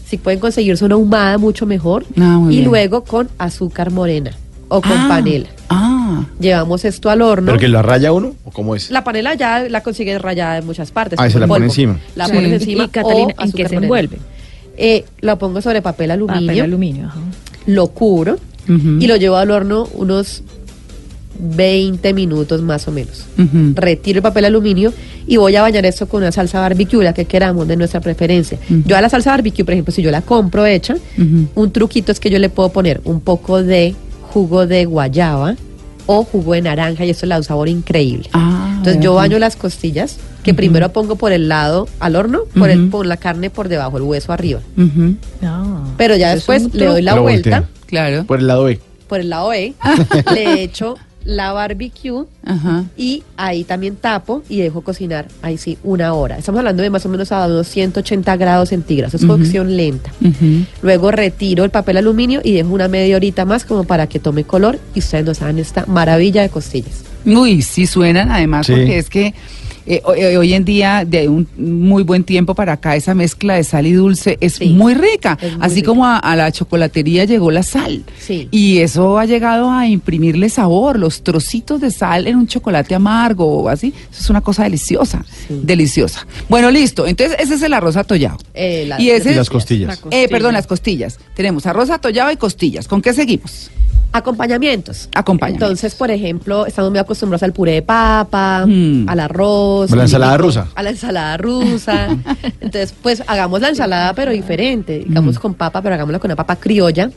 Si 0.05 0.17
pueden 0.17 0.39
conseguirse 0.39 0.83
una 0.83 0.95
ahumada, 0.95 1.37
mucho 1.37 1.65
mejor. 1.65 2.03
Ah, 2.19 2.39
y 2.45 2.55
bien. 2.57 2.65
luego 2.65 3.03
con 3.03 3.29
azúcar 3.37 3.91
morena 3.91 4.31
o 4.73 4.81
con 4.81 4.91
Ah, 4.93 5.05
panela. 5.09 5.47
Ah. 5.69 6.23
Llevamos 6.39 6.85
esto 6.85 7.09
al 7.09 7.21
horno. 7.21 7.47
¿Pero 7.47 7.59
que 7.59 7.67
lo 7.67 7.81
raya 7.81 8.11
uno? 8.13 8.33
¿O 8.45 8.51
cómo 8.51 8.73
es? 8.75 8.89
La 8.89 9.03
panela 9.03 9.33
ya 9.35 9.67
la 9.69 9.81
consigues 9.83 10.21
rayada 10.21 10.57
en 10.59 10.65
muchas 10.65 10.91
partes. 10.91 11.19
Ah, 11.19 11.29
se 11.29 11.39
la 11.39 11.47
pone 11.47 11.65
encima. 11.65 11.99
La 12.15 12.27
Sí. 12.27 12.33
pones 12.33 12.53
encima. 12.53 12.85
Y 12.85 12.87
Catalina, 12.87 13.33
o 13.37 13.43
¿en 13.43 13.51
qué 13.51 13.67
se 13.67 13.75
envuelve? 13.75 14.17
Eh, 14.77 15.03
lo 15.19 15.37
pongo 15.37 15.61
sobre 15.61 15.81
papel 15.81 16.11
aluminio, 16.11 16.47
Papel 16.47 16.61
aluminio. 16.61 17.05
ajá. 17.07 17.19
lo 17.67 17.87
cubro 17.87 18.37
y 18.67 19.05
lo 19.07 19.17
llevo 19.17 19.35
al 19.35 19.51
horno 19.51 19.87
unos 19.95 20.43
20 21.39 22.13
minutos 22.13 22.61
más 22.61 22.87
o 22.87 22.91
menos. 22.91 23.25
Retiro 23.75 24.17
el 24.19 24.23
papel 24.23 24.45
aluminio 24.45 24.93
y 25.27 25.37
voy 25.37 25.55
a 25.55 25.61
bañar 25.61 25.85
esto 25.85 26.07
con 26.07 26.21
una 26.21 26.31
salsa 26.31 26.59
barbecue, 26.61 27.03
la 27.03 27.13
que 27.13 27.25
queramos, 27.25 27.67
de 27.67 27.75
nuestra 27.77 27.99
preferencia. 27.99 28.57
Yo 28.85 28.95
a 28.97 29.01
la 29.01 29.09
salsa 29.09 29.31
barbecue, 29.31 29.65
por 29.65 29.73
ejemplo, 29.73 29.93
si 29.93 30.01
yo 30.01 30.11
la 30.11 30.21
compro 30.21 30.65
hecha, 30.65 30.95
un 31.55 31.71
truquito 31.71 32.11
es 32.11 32.19
que 32.19 32.29
yo 32.29 32.39
le 32.39 32.49
puedo 32.49 32.69
poner 32.69 33.01
un 33.05 33.19
poco 33.21 33.61
de 33.63 33.95
jugo 34.33 34.67
de 34.67 34.85
guayaba 34.85 35.55
o 36.07 36.23
jugo 36.23 36.53
de 36.53 36.61
naranja 36.63 37.05
y 37.05 37.11
eso 37.11 37.25
le 37.25 37.31
da 37.31 37.37
un 37.37 37.43
sabor 37.43 37.69
increíble. 37.69 38.29
Ah, 38.33 38.73
Entonces 38.77 39.01
yo 39.03 39.11
vea. 39.13 39.21
baño 39.23 39.39
las 39.39 39.55
costillas, 39.55 40.17
que 40.43 40.53
primero 40.53 40.91
pongo 40.91 41.15
por 41.15 41.31
el 41.31 41.47
lado 41.47 41.87
al 41.99 42.15
horno, 42.15 42.41
por, 42.57 42.69
el, 42.69 42.89
por 42.89 43.05
la 43.05 43.17
carne 43.17 43.49
por 43.49 43.69
debajo, 43.69 43.97
el 43.97 44.03
hueso 44.03 44.33
arriba. 44.33 44.59
No. 45.41 45.83
Pero 45.97 46.15
ya 46.15 46.29
Es 46.29 46.35
después 46.37 46.73
le 46.73 46.85
doy 46.87 47.01
la 47.01 47.19
vuelta 47.19 47.59
voltea. 47.61 47.69
Claro. 47.85 48.23
Por 48.25 48.39
el 48.39 48.47
lado 48.47 48.63
B. 48.65 48.79
por 49.07 49.19
el 49.19 49.29
lado 49.29 49.53
E, 49.53 49.73
le 50.33 50.63
echo 50.63 50.95
la 51.25 51.53
barbecue 51.53 52.25
Ajá. 52.45 52.85
y 52.97 53.23
ahí 53.37 53.63
también 53.63 53.95
tapo 53.95 54.43
y 54.49 54.57
dejo 54.57 54.81
cocinar, 54.81 55.27
ahí 55.41 55.57
sí, 55.57 55.77
una 55.83 56.13
hora. 56.13 56.37
Estamos 56.37 56.59
hablando 56.59 56.81
de 56.83 56.89
más 56.89 57.05
o 57.05 57.09
menos 57.09 57.31
a 57.31 57.45
unos 57.47 57.67
180 57.67 58.35
grados 58.37 58.69
centígrados, 58.69 59.13
es 59.13 59.23
Ujú. 59.23 59.33
cocción 59.37 59.77
lenta. 59.77 60.11
Luego 60.81 61.11
retiro 61.11 61.63
el 61.63 61.69
papel 61.69 61.97
aluminio 61.97 62.41
y 62.43 62.53
dejo 62.53 62.69
una 62.73 62.87
media 62.87 63.15
horita 63.15 63.45
más 63.45 63.65
como 63.65 63.83
para 63.83 64.07
que 64.07 64.19
tome 64.19 64.43
color 64.43 64.79
y 64.95 64.99
ustedes 64.99 65.25
nos 65.25 65.41
hagan 65.41 65.59
esta 65.59 65.85
maravilla 65.85 66.41
de 66.41 66.49
costillas. 66.49 67.03
Uy, 67.25 67.61
sí 67.61 67.85
suenan 67.85 68.31
además 68.31 68.65
Sí. 68.65 68.73
porque 68.73 68.97
es 68.97 69.09
que 69.09 69.33
eh, 69.85 70.01
hoy, 70.05 70.19
hoy 70.23 70.53
en 70.53 70.65
día 70.65 71.03
de 71.05 71.27
un 71.29 71.47
muy 71.57 72.03
buen 72.03 72.23
tiempo 72.23 72.53
para 72.55 72.73
acá 72.73 72.95
esa 72.95 73.13
mezcla 73.15 73.55
de 73.55 73.63
sal 73.63 73.87
y 73.87 73.93
dulce 73.93 74.37
es 74.41 74.53
Sí, 74.55 74.69
muy 74.69 74.93
rica, 74.93 75.37
es 75.41 75.55
muy 75.57 75.65
así 75.65 75.75
rica. 75.75 75.87
como 75.87 76.05
a, 76.05 76.17
a 76.17 76.35
la 76.35 76.51
chocolatería 76.51 77.25
llegó 77.25 77.51
la 77.51 77.63
sal. 77.63 78.03
Sí. 78.19 78.47
Y 78.51 78.79
eso 78.79 79.17
ha 79.17 79.25
llegado 79.25 79.71
a 79.71 79.87
imprimirle 79.87 80.49
sabor, 80.49 80.99
los 80.99 81.23
trocitos 81.23 81.81
de 81.81 81.91
sal 81.91 82.27
en 82.27 82.35
un 82.37 82.47
chocolate 82.47 82.93
amargo 82.95 83.45
o 83.45 83.69
así, 83.69 83.93
eso 84.11 84.21
es 84.21 84.29
una 84.29 84.41
cosa 84.41 84.63
deliciosa, 84.63 85.25
Sí. 85.47 85.59
deliciosa. 85.63 86.25
Bueno, 86.49 86.69
listo, 86.71 87.07
entonces 87.07 87.37
ese 87.39 87.55
es 87.55 87.61
el 87.61 87.73
arroz 87.73 87.95
atollado. 87.97 88.37
Eh, 88.53 88.85
la- 88.87 88.99
Y 89.01 89.09
ese- 89.09 89.31
Y 89.31 89.35
las 89.35 89.49
costillas. 89.49 90.01
Eh, 90.11 90.27
perdón, 90.29 90.53
las 90.53 90.67
costillas. 90.67 91.17
Tenemos 91.35 91.65
arroz 91.65 91.89
atollado 91.89 92.31
y 92.31 92.37
costillas. 92.37 92.87
¿Con 92.87 93.01
qué 93.01 93.13
seguimos? 93.13 93.71
Acompañamientos. 94.13 95.07
Acompañamientos. 95.15 95.67
Entonces, 95.69 95.95
por 95.95 96.11
ejemplo, 96.11 96.65
estamos 96.65 96.91
muy 96.91 96.99
acostumbrados 96.99 97.43
al 97.43 97.53
puré 97.53 97.73
de 97.73 97.81
papa, 97.81 98.65
Mm. 98.67 99.07
al 99.07 99.19
arroz. 99.21 99.91
A 99.91 99.95
la 99.95 100.03
ensalada 100.03 100.37
rusa. 100.37 100.67
A 100.75 100.83
la 100.83 100.89
ensalada 100.89 101.37
rusa. 101.37 102.07
Entonces, 102.61 102.93
pues 103.01 103.23
hagamos 103.27 103.61
la 103.61 103.69
ensalada, 103.69 104.13
pero 104.13 104.31
diferente. 104.31 105.03
Digamos 105.07 105.39
con 105.39 105.53
papa, 105.53 105.81
pero 105.81 105.95
hagámosla 105.95 106.19
con 106.19 106.27
una 106.29 106.35
papa 106.35 106.57
criolla. 106.57 107.09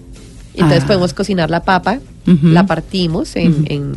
Entonces 0.55 0.85
Ah. 0.85 0.87
podemos 0.87 1.13
cocinar 1.15 1.51
la 1.51 1.65
papa, 1.65 1.99
la 2.27 2.65
partimos 2.65 3.35
en, 3.35 3.65
en, 3.69 3.93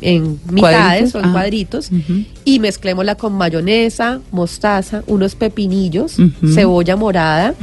en 0.00 0.40
mitades 0.50 1.12
¿Cuadritos? 1.12 1.14
o 1.14 1.18
en 1.20 1.24
Ah. 1.26 1.32
cuadritos 1.32 1.90
Ujú. 1.92 2.24
y 2.44 2.58
mezclémosla 2.58 3.14
con 3.14 3.34
mayonesa, 3.34 4.18
mostaza, 4.32 5.04
unos 5.06 5.36
pepinillos, 5.36 6.16
cebolla 6.54 6.96
morada, 6.96 7.54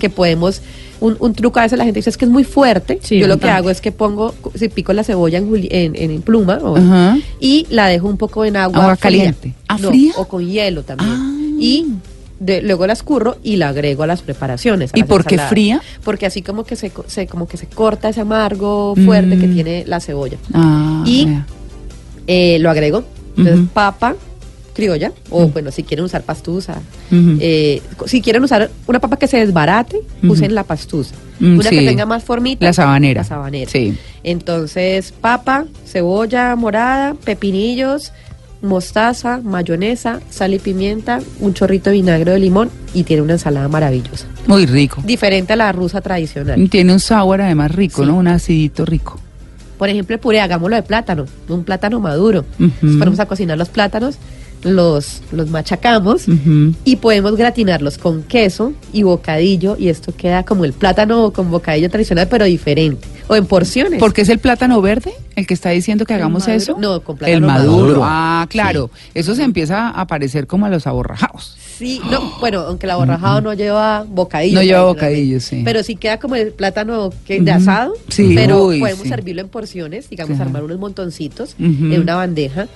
que 0.00 0.10
podemos 0.10 0.60
un, 1.00 1.16
un 1.20 1.32
truco 1.32 1.58
a 1.60 1.62
veces 1.62 1.78
la 1.78 1.84
gente 1.84 1.98
dice 2.00 2.10
es 2.10 2.16
que 2.16 2.24
es 2.24 2.30
muy 2.30 2.44
fuerte 2.44 2.98
Sí, 3.02 3.18
yo 3.18 3.26
lo 3.28 3.38
que 3.38 3.48
hago 3.48 3.70
es 3.70 3.80
que 3.80 3.92
pongo 3.92 4.34
si 4.54 4.68
pico 4.68 4.92
la 4.92 5.04
cebolla 5.04 5.38
en, 5.38 5.48
en, 5.70 5.94
en- 5.96 6.22
pluma 6.22 6.58
o- 6.62 6.76
y 7.40 7.66
la 7.70 7.86
dejo 7.86 8.08
un 8.08 8.16
poco 8.16 8.44
en 8.44 8.56
agua, 8.56 8.96
caliente. 8.96 9.54
¿Ah, 9.68 9.78
No, 9.80 9.88
fría? 9.90 10.12
o 10.16 10.26
con 10.26 10.46
hielo 10.46 10.82
también 10.82 11.10
Ah. 11.10 11.34
y 11.60 11.86
de- 12.40 12.62
luego 12.62 12.86
la 12.86 12.92
escurro 12.92 13.36
y 13.42 13.56
la 13.56 13.68
agrego 13.70 14.02
a 14.04 14.06
las 14.06 14.22
preparaciones 14.22 14.92
a 14.94 14.96
¿Y 14.98 15.00
las 15.00 15.08
por 15.08 15.24
qué 15.24 15.38
fría? 15.38 15.80
porque 16.04 16.26
así 16.26 16.42
como 16.42 16.64
que 16.64 16.76
se, 16.76 16.92
se- 17.06 17.26
como 17.26 17.46
que 17.48 17.56
se 17.56 17.66
corta 17.66 18.08
ese 18.08 18.20
amargo 18.20 18.94
fuerte 19.04 19.38
que 19.38 19.46
Mm. 19.48 19.54
tiene 19.54 19.84
la 19.86 20.00
cebolla 20.00 20.38
Ah, 20.52 21.02
Y-. 21.06 21.26
Eh, 22.26 22.58
lo 22.60 22.70
agrego 22.70 23.04
entonces 23.36 23.66
papa 23.72 24.14
criolla 24.78 25.10
o 25.30 25.48
bueno 25.48 25.72
si 25.72 25.82
quieren 25.82 26.04
usar 26.04 26.22
pastusa 26.22 26.80
eh, 27.10 27.82
si 28.06 28.22
quieren 28.22 28.44
usar 28.44 28.70
una 28.86 29.00
papa 29.00 29.16
que 29.16 29.26
se 29.26 29.38
desbarate, 29.38 30.00
usen 30.22 30.54
la 30.54 30.62
pastusa. 30.62 31.16
Mm, 31.40 31.54
una 31.58 31.68
sí. 31.68 31.78
que 31.78 31.86
tenga 31.86 32.06
más 32.06 32.22
formita. 32.22 32.64
La 32.64 32.72
sabanera. 32.72 33.22
La 33.22 33.24
sabanera. 33.24 33.70
Sí. 33.70 33.96
Entonces, 34.22 35.12
papa, 35.12 35.64
cebolla 35.84 36.54
morada, 36.54 37.14
pepinillos, 37.14 38.12
mostaza, 38.62 39.40
mayonesa, 39.42 40.20
sal 40.30 40.54
y 40.54 40.58
pimienta, 40.58 41.20
un 41.40 41.54
chorrito 41.54 41.90
de 41.90 41.96
vinagre 41.96 42.32
de 42.32 42.38
limón 42.38 42.70
y 42.94 43.02
tiene 43.02 43.22
una 43.22 43.32
ensalada 43.34 43.68
maravillosa. 43.68 44.26
Muy 44.46 44.66
rico. 44.66 45.02
Diferente 45.04 45.54
a 45.54 45.56
la 45.56 45.72
rusa 45.72 46.00
tradicional. 46.00 46.68
Tiene 46.70 46.92
un 46.92 47.00
sabor 47.00 47.40
además 47.40 47.74
rico, 47.74 48.02
Sí. 48.02 48.08
¿no? 48.08 48.16
Un 48.16 48.28
acidito 48.28 48.84
rico. 48.84 49.18
Por 49.78 49.88
ejemplo, 49.88 50.14
el 50.14 50.20
puré, 50.20 50.40
hagámoslo 50.40 50.74
de 50.76 50.82
plátano, 50.82 51.26
un 51.48 51.64
plátano 51.64 52.00
maduro. 52.00 52.44
Entonces, 52.58 52.98
ponemos 52.98 53.20
a 53.20 53.26
cocinar 53.26 53.56
los 53.56 53.68
plátanos, 53.68 54.16
los, 54.62 55.22
los 55.32 55.50
machacamos 55.50 56.24
y 56.84 56.96
podemos 56.96 57.36
gratinarlos 57.36 57.98
con 57.98 58.22
queso 58.24 58.72
y 58.92 59.02
bocadillo 59.02 59.76
y 59.78 59.88
esto 59.88 60.12
queda 60.16 60.44
como 60.44 60.64
el 60.64 60.72
plátano 60.72 61.32
con 61.32 61.50
bocadillo 61.50 61.88
tradicional 61.90 62.26
pero 62.28 62.44
diferente 62.44 63.06
o 63.28 63.36
en 63.36 63.46
porciones. 63.46 64.00
¿Por 64.00 64.12
qué 64.12 64.22
es 64.22 64.28
el 64.30 64.38
plátano 64.38 64.80
verde 64.80 65.12
el 65.36 65.46
que 65.46 65.54
está 65.54 65.70
diciendo 65.70 66.04
que 66.06 66.14
hagamos 66.14 66.42
maduro? 66.48 66.56
eso? 66.56 66.76
No, 66.78 67.00
con 67.02 67.14
El 67.16 67.18
plátano 67.18 67.46
maduro. 67.46 67.82
maduro. 67.82 68.00
Ah, 68.04 68.46
claro. 68.48 68.90
Eso 69.14 69.34
se 69.34 69.42
empieza 69.44 69.90
a 69.90 70.06
parecer 70.06 70.46
como 70.46 70.66
a 70.66 70.70
los 70.70 70.86
aborrajados. 70.86 71.56
Sí, 71.78 72.00
no, 72.10 72.32
bueno, 72.40 72.60
aunque 72.60 72.86
el 72.86 72.90
aborrajado 72.90 73.40
no 73.40 73.54
lleva 73.54 74.04
bocadillo. 74.08 74.56
No 74.56 74.62
lleva 74.64 74.82
bocadillo, 74.84 75.38
sí. 75.40 75.62
Pero 75.64 75.82
sí 75.84 75.94
queda 75.94 76.18
como 76.18 76.34
el 76.34 76.50
plátano 76.52 77.12
que 77.24 77.40
de 77.40 77.52
asado. 77.52 77.94
Sí, 78.08 78.32
pero 78.34 78.64
uy, 78.64 78.80
podemos 78.80 79.02
sí. 79.04 79.08
servirlo 79.10 79.42
en 79.42 79.48
porciones, 79.48 80.08
digamos, 80.10 80.34
Claro. 80.36 80.48
armar 80.48 80.64
unos 80.64 80.78
montoncitos 80.80 81.54
en 81.58 82.00
una 82.00 82.16
bandeja. 82.16 82.66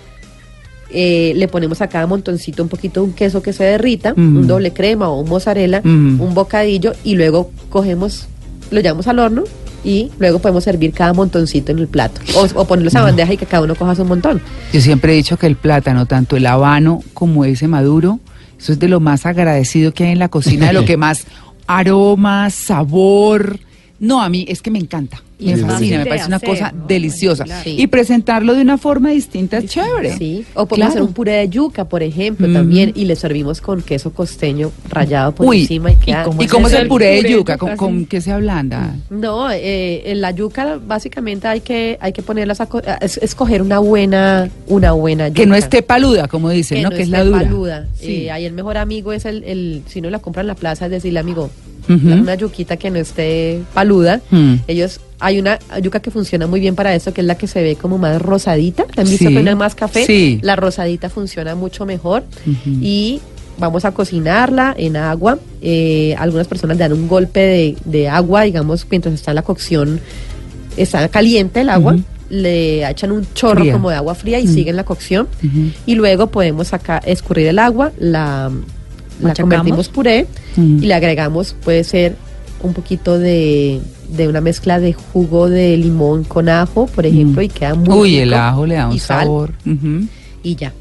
Eh, 0.91 1.33
le 1.37 1.49
ponemos 1.49 1.81
a 1.81 1.89
cada 1.89 2.07
montoncito 2.07 2.63
un 2.63 2.69
poquito 2.69 3.01
de 3.01 3.07
un 3.07 3.13
queso 3.15 3.43
que 3.43 3.53
se 3.53 3.65
derrita, 3.65 4.13
un 4.17 4.47
doble 4.47 4.73
crema 4.73 5.09
o 5.09 5.21
un 5.21 5.29
mozzarella, 5.29 5.79
Ujú. 5.81 5.89
un 6.25 6.35
bocadillo 6.35 6.93
y 7.03 7.15
luego 7.15 7.51
cogemos, 7.71 8.27
lo 8.71 8.81
llevamos 8.81 9.07
al 9.07 9.19
horno 9.19 9.45
y 9.85 10.11
luego 10.19 10.39
podemos 10.39 10.65
servir 10.65 10.93
cada 10.93 11.13
montoncito 11.15 11.73
en 11.73 11.79
el 11.79 11.89
plato. 11.89 12.21
O, 12.37 12.47
o 12.61 12.65
ponerlo 12.67 12.91
en 12.91 12.97
esa 12.97 13.03
bandeja 13.03 13.33
y 13.33 13.37
que 13.39 13.47
cada 13.47 13.63
uno 13.65 13.75
coja 13.75 13.95
su 13.95 14.05
montón. 14.05 14.41
Yo 14.73 14.81
siempre 14.83 15.13
he 15.13 15.17
dicho 15.17 15.39
que 15.39 15.47
el 15.47 15.57
plátano, 15.57 16.05
tanto 16.07 16.37
el 16.37 16.47
habano 16.47 17.03
como 17.15 17.45
ese 17.47 17.69
maduro, 17.69 18.21
eso 18.61 18.73
es 18.73 18.79
de 18.79 18.89
lo 18.89 19.01
más 19.01 19.25
agradecido 19.27 19.93
que 19.93 20.05
hay 20.05 20.13
en 20.13 20.19
la 20.19 20.29
cocina, 20.29 20.67
de 20.69 20.73
lo 20.75 20.85
que 20.87 20.97
más 20.99 21.25
aroma, 21.67 22.51
sabor. 22.51 23.59
No, 24.03 24.21
a 24.21 24.29
mí 24.29 24.45
es 24.49 24.61
que 24.63 24.71
me 24.73 24.81
encanta. 24.81 25.23
Y 25.39 25.47
Me 25.47 25.53
es 25.55 25.61
fascina, 25.63 25.99
me 25.99 26.07
parece 26.07 26.27
una 26.27 26.37
hacer, 26.37 26.49
cosa 26.49 26.73
¿no? 26.73 26.87
deliciosa. 26.87 27.45
Claro. 27.45 27.71
Y 27.71 27.87
presentarlo 27.87 28.53
de 28.55 28.61
una 28.63 28.77
forma 28.79 29.11
distinta 29.11 29.59
es 29.59 29.67
chévere. 29.67 30.17
Sí, 30.17 30.45
o 30.55 30.67
podemos 30.67 30.75
Claro. 30.77 30.91
hacer 30.91 31.03
un 31.03 31.13
puré 31.13 31.33
de 31.35 31.49
yuca, 31.49 31.85
por 31.89 32.03
ejemplo, 32.03 32.53
también, 32.53 32.93
y 32.97 33.05
le 33.05 33.15
servimos 33.17 33.61
con 33.61 33.81
queso 33.81 34.13
costeño 34.13 34.73
rallado 34.89 35.35
por 35.35 35.47
Uy, 35.47 35.63
encima 35.63 35.93
y 35.93 35.97
queda... 35.97 36.27
¿Y 36.41 36.47
cómo 36.49 36.67
es 36.67 36.75
el 36.75 36.89
puré 36.89 37.23
de 37.23 37.31
yuca? 37.31 37.57
¿Con, 37.59 38.07
qué 38.07 38.21
se 38.21 38.33
ablanda? 38.33 38.95
No, 39.11 39.51
eh, 39.53 40.03
en 40.11 40.21
la 40.21 40.33
yuca 40.33 40.81
básicamente 40.85 41.47
hay 41.47 41.61
que 41.61 41.97
hay 42.01 42.13
que 42.13 42.23
ponerlas 42.23 42.61
a 42.61 42.67
co- 42.67 42.83
es- 43.01 43.19
escoger 43.19 43.63
una 43.63 43.79
buena 43.79 44.49
una 44.67 44.93
buena 44.93 45.29
yuca. 45.29 45.41
Que 45.41 45.47
no 45.47 45.55
esté 45.55 45.83
paluda, 45.83 46.27
como 46.29 46.51
dicen, 46.51 46.79
que 46.79 46.83
¿no? 46.83 46.91
no 46.91 46.97
que 46.97 47.03
es 47.03 47.09
esté 47.09 47.19
la 47.19 47.25
dura. 47.25 47.39
paluda. 47.39 47.87
Sí. 48.01 48.25
Eh, 48.27 48.31
ahí 48.33 48.45
el 48.47 48.53
mejor 48.53 48.79
amigo 48.79 49.13
es 49.13 49.25
el, 49.27 49.43
el 49.45 49.83
si 49.87 50.01
no 50.01 50.11
la 50.11 50.19
compra 50.21 50.41
en 50.43 50.49
la 50.49 50.55
plaza 50.57 50.87
es 50.87 50.91
decirle 50.91 51.21
amigo 51.21 51.51
Una 51.89 52.35
yuquita 52.35 52.77
que 52.77 52.91
no 52.91 52.99
esté 52.99 53.61
paluda. 53.75 54.21
Mm. 54.31 54.55
Ellos 54.67 55.01
hay 55.19 55.39
una 55.39 55.59
yuca 55.83 56.01
que 56.01 56.11
funciona 56.11 56.47
muy 56.47 56.59
bien 56.61 56.75
para 56.75 56.95
esto 56.95 57.13
que 57.15 57.21
es 57.21 57.27
la 57.27 57.37
que 57.37 57.47
se 57.47 57.63
ve 57.63 57.77
como 57.77 57.99
más 57.99 58.21
rosadita. 58.21 58.85
También 58.85 59.19
Sí. 59.19 59.25
se 59.27 59.31
pone 59.31 59.55
más 59.55 59.75
café. 59.75 60.05
Sí. 60.07 60.39
La 60.43 60.57
rosadita 60.57 61.09
funciona 61.11 61.55
mucho 61.55 61.87
mejor 61.87 62.25
y 62.81 63.21
vamos 63.59 63.85
a 63.85 63.93
cocinarla 63.93 64.75
en 64.77 64.97
agua. 64.97 65.39
Eh, 65.61 66.15
algunas 66.19 66.49
personas 66.49 66.79
dan 66.79 66.93
un 66.93 67.07
golpe 67.09 67.41
de, 67.41 67.77
de 67.85 68.09
agua, 68.09 68.43
digamos, 68.43 68.87
mientras 68.91 69.15
está 69.15 69.33
la 69.35 69.43
cocción, 69.43 70.01
está 70.77 71.07
caliente 71.09 71.61
el 71.61 71.69
agua, 71.69 71.97
le 72.31 72.89
echan 72.89 73.13
un 73.13 73.27
chorro 73.35 73.61
Fría. 73.61 73.73
como 73.75 73.91
de 73.91 73.97
agua 73.97 74.15
fría 74.15 74.41
y 74.41 74.47
siguen 74.49 74.75
la 74.77 74.85
cocción. 74.85 75.29
Y 75.87 75.95
luego 75.95 76.29
podemos 76.29 76.69
sacar, 76.69 77.03
escurrir 77.07 77.47
el 77.49 77.59
agua, 77.59 77.93
la, 77.99 78.51
la 79.21 79.35
convertimos 79.35 79.89
puré 79.89 80.27
Ujú. 80.57 80.63
y 80.63 80.87
le 80.87 80.95
agregamos, 80.95 81.55
puede 81.65 81.85
ser 81.85 82.17
un 82.63 82.73
poquito 82.75 83.19
de, 83.19 83.81
de 84.09 84.29
una 84.29 84.41
mezcla 84.41 84.79
de 84.81 84.93
jugo 84.93 85.49
de 85.49 85.77
limón 85.77 86.25
con 86.25 86.49
ajo, 86.49 86.87
por 86.87 87.07
ejemplo, 87.07 87.43
y 87.43 87.49
queda 87.49 87.75
muy 87.75 87.97
Uy, 87.99 88.19
el 88.19 88.33
ajo 88.35 88.67
le 88.67 88.75
da 88.77 88.87
un 88.89 88.95
Y 88.95 88.99
sal, 88.99 89.23
sabor. 89.25 89.53
Y 90.45 90.55
ya. 90.57 90.73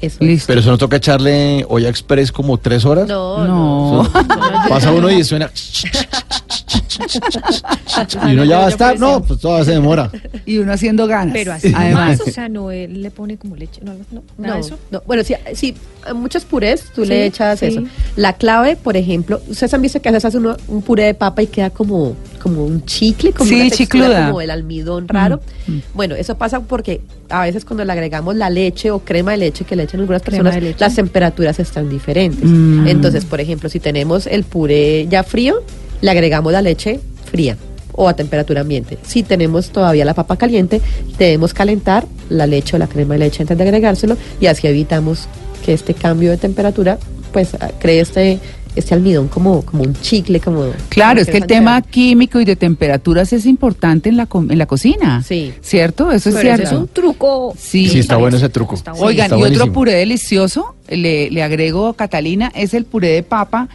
Eso 0.00 0.18
es. 0.20 0.26
Listo. 0.26 0.46
Pero 0.48 0.60
eso 0.60 0.70
no 0.70 0.78
toca 0.78 0.96
echarle 0.96 1.64
olla 1.68 1.88
express 1.88 2.30
como 2.30 2.58
tres 2.58 2.84
horas. 2.84 3.08
No, 3.08 3.44
No. 3.46 4.02
no. 4.02 4.12
Pasa 4.68 4.92
uno 4.92 5.10
y 5.10 5.24
suena. 5.24 5.50
Y 8.28 8.32
uno 8.32 8.44
ya 8.44 8.58
va 8.58 8.66
a 8.66 8.68
estar, 8.68 8.98
no, 8.98 9.22
pues 9.22 9.40
todo 9.40 9.62
se 9.64 9.72
demora. 9.72 10.10
Y 10.44 10.58
uno 10.58 10.72
haciendo 10.72 11.06
ganas. 11.06 11.32
Pero 11.34 11.52
así 11.52 11.72
además. 11.74 12.18
más, 12.18 12.28
o 12.28 12.30
sea, 12.30 12.48
no 12.48 12.70
él 12.70 13.02
le 13.02 13.10
pone 13.10 13.36
como 13.36 13.56
leche, 13.56 13.80
no, 13.84 13.92
no, 14.10 14.22
nada 14.38 14.54
No, 14.54 14.60
eso. 14.60 14.78
no. 14.90 15.02
Bueno, 15.06 15.22
sí, 15.24 15.34
sí, 15.54 15.74
a 16.06 16.14
muchos 16.14 16.44
purés 16.44 16.84
tú 16.94 17.02
Sí, 17.02 17.08
le 17.10 17.26
echas 17.26 17.58
sí. 17.60 17.66
eso. 17.66 17.82
La 18.16 18.32
clave, 18.34 18.76
por 18.76 18.96
ejemplo, 18.96 19.40
ustedes 19.48 19.72
han 19.74 19.82
visto 19.82 20.00
que 20.00 20.08
a 20.08 20.12
veces 20.12 20.24
hace 20.26 20.38
uno 20.38 20.56
un 20.68 20.82
puré 20.82 21.04
de 21.04 21.14
papa 21.14 21.42
y 21.42 21.46
queda 21.46 21.70
como, 21.70 22.16
como 22.42 22.64
un 22.64 22.84
chicle, 22.84 23.32
como 23.32 23.48
Sí, 23.48 23.60
una 23.60 23.70
textura 23.70 24.26
como 24.26 24.40
el 24.40 24.50
almidón 24.50 25.08
raro. 25.08 25.40
Bueno, 25.94 26.14
eso 26.14 26.36
pasa 26.36 26.60
porque 26.60 27.00
a 27.28 27.42
veces 27.42 27.64
cuando 27.64 27.84
le 27.84 27.92
agregamos 27.92 28.36
la 28.36 28.50
leche 28.50 28.90
o 28.90 29.00
crema 29.00 29.32
de 29.32 29.38
leche 29.38 29.64
que 29.64 29.74
le 29.76 29.82
echan 29.84 30.00
algunas 30.00 30.22
personas, 30.22 30.56
las 30.78 30.94
temperaturas 30.94 31.58
están 31.58 31.88
diferentes. 31.88 32.44
Mm. 32.44 32.86
Entonces, 32.86 33.24
por 33.24 33.40
ejemplo, 33.40 33.68
si 33.68 33.80
tenemos 33.80 34.26
el 34.26 34.44
puré 34.44 35.06
ya 35.08 35.22
frío, 35.24 35.62
le 36.00 36.10
agregamos 36.10 36.52
la 36.52 36.62
leche 36.62 37.00
fría 37.30 37.56
o 37.92 38.08
a 38.08 38.14
temperatura 38.14 38.60
ambiente. 38.60 38.98
Si 39.06 39.22
tenemos 39.22 39.70
todavía 39.70 40.04
la 40.04 40.12
papa 40.14 40.36
caliente, 40.36 40.80
debemos 41.18 41.54
calentar 41.54 42.06
la 42.28 42.46
leche 42.46 42.76
o 42.76 42.78
la 42.78 42.86
crema 42.88 43.14
de 43.14 43.20
leche 43.20 43.42
antes 43.42 43.56
de 43.56 43.64
agregárselo 43.64 44.16
y 44.40 44.46
así 44.46 44.66
evitamos 44.66 45.28
que 45.64 45.72
este 45.72 45.94
cambio 45.94 46.30
de 46.30 46.36
temperatura 46.36 46.98
pues 47.32 47.54
ah, 47.60 47.70
cree 47.78 48.00
este 48.00 48.38
este 48.76 48.92
almidón 48.92 49.28
como 49.28 49.62
como 49.62 49.84
un 49.84 49.94
chicle 50.02 50.38
como 50.38 50.66
Claro, 50.90 51.12
como 51.12 51.20
es 51.22 51.28
que 51.30 51.38
el 51.38 51.46
tema 51.46 51.80
químico 51.80 52.38
y 52.38 52.44
de 52.44 52.56
temperaturas 52.56 53.32
es 53.32 53.46
importante 53.46 54.10
en 54.10 54.18
la, 54.18 54.26
co- 54.26 54.44
en 54.46 54.58
la 54.58 54.66
cocina. 54.66 55.22
Sí. 55.26 55.54
¿Cierto? 55.62 56.12
Eso 56.12 56.28
es 56.28 56.34
ese 56.34 56.42
cierto. 56.44 56.62
es 56.64 56.72
un 56.72 56.88
truco. 56.88 57.54
Sí. 57.58 57.88
Sí, 57.88 58.00
está 58.00 58.16
bueno 58.16 58.36
ese 58.36 58.50
truco. 58.50 58.74
Está 58.74 58.90
bueno. 58.92 59.06
Oigan, 59.06 59.32
Está 59.32 59.38
y 59.38 59.42
otro 59.44 59.72
puré 59.72 59.92
delicioso, 59.94 60.74
le, 60.90 61.30
le 61.30 61.42
agrego, 61.42 61.94
Catalina, 61.94 62.52
es 62.54 62.74
el 62.74 62.84
puré 62.84 63.08
de 63.08 63.22
papa, 63.22 63.70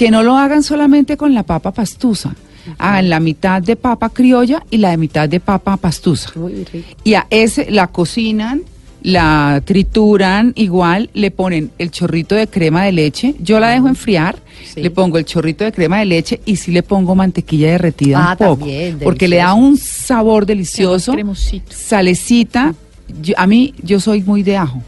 que 0.00 0.10
no 0.10 0.22
lo 0.22 0.34
hagan 0.38 0.62
solamente 0.62 1.18
con 1.18 1.34
la 1.34 1.42
papa 1.42 1.72
pastusa. 1.72 2.34
Hagan 2.78 3.10
la 3.10 3.20
mitad 3.20 3.60
de 3.60 3.76
papa 3.76 4.08
criolla 4.08 4.64
y 4.70 4.78
la 4.78 4.92
de 4.92 4.96
mitad 4.96 5.28
de 5.28 5.40
papa 5.40 5.76
pastusa. 5.76 6.30
Muy 6.36 6.64
rico. 6.64 6.88
Y 7.04 7.12
a 7.14 7.26
ese 7.28 7.70
la 7.70 7.86
cocinan, 7.88 8.62
la 9.02 9.60
trituran 9.62 10.54
igual, 10.56 11.10
le 11.12 11.30
ponen 11.30 11.70
el 11.76 11.90
chorrito 11.90 12.34
de 12.34 12.46
crema 12.46 12.84
de 12.84 12.92
leche. 12.92 13.34
Yo 13.40 13.60
la 13.60 13.68
dejo 13.68 13.88
enfriar, 13.88 14.36
Sí. 14.72 14.80
le 14.80 14.90
pongo 14.90 15.18
el 15.18 15.26
chorrito 15.26 15.64
de 15.64 15.72
crema 15.72 15.98
de 15.98 16.06
leche 16.06 16.40
y 16.46 16.56
sí 16.56 16.70
le 16.70 16.82
pongo 16.82 17.14
mantequilla 17.14 17.72
derretida 17.72 18.24
Ah, 18.24 18.32
un 18.32 18.38
poco. 18.38 18.56
también, 18.60 18.98
porque 19.04 19.28
le 19.28 19.36
da 19.36 19.52
un 19.52 19.76
sabor 19.76 20.46
delicioso. 20.46 21.12
cremosito. 21.12 21.72
Salecita. 21.76 22.74
Yo- 23.20 23.34
a 23.36 23.46
mí, 23.46 23.74
yo 23.82 24.00
soy 24.00 24.22
muy 24.22 24.42
de 24.42 24.56
ajo. 24.56 24.82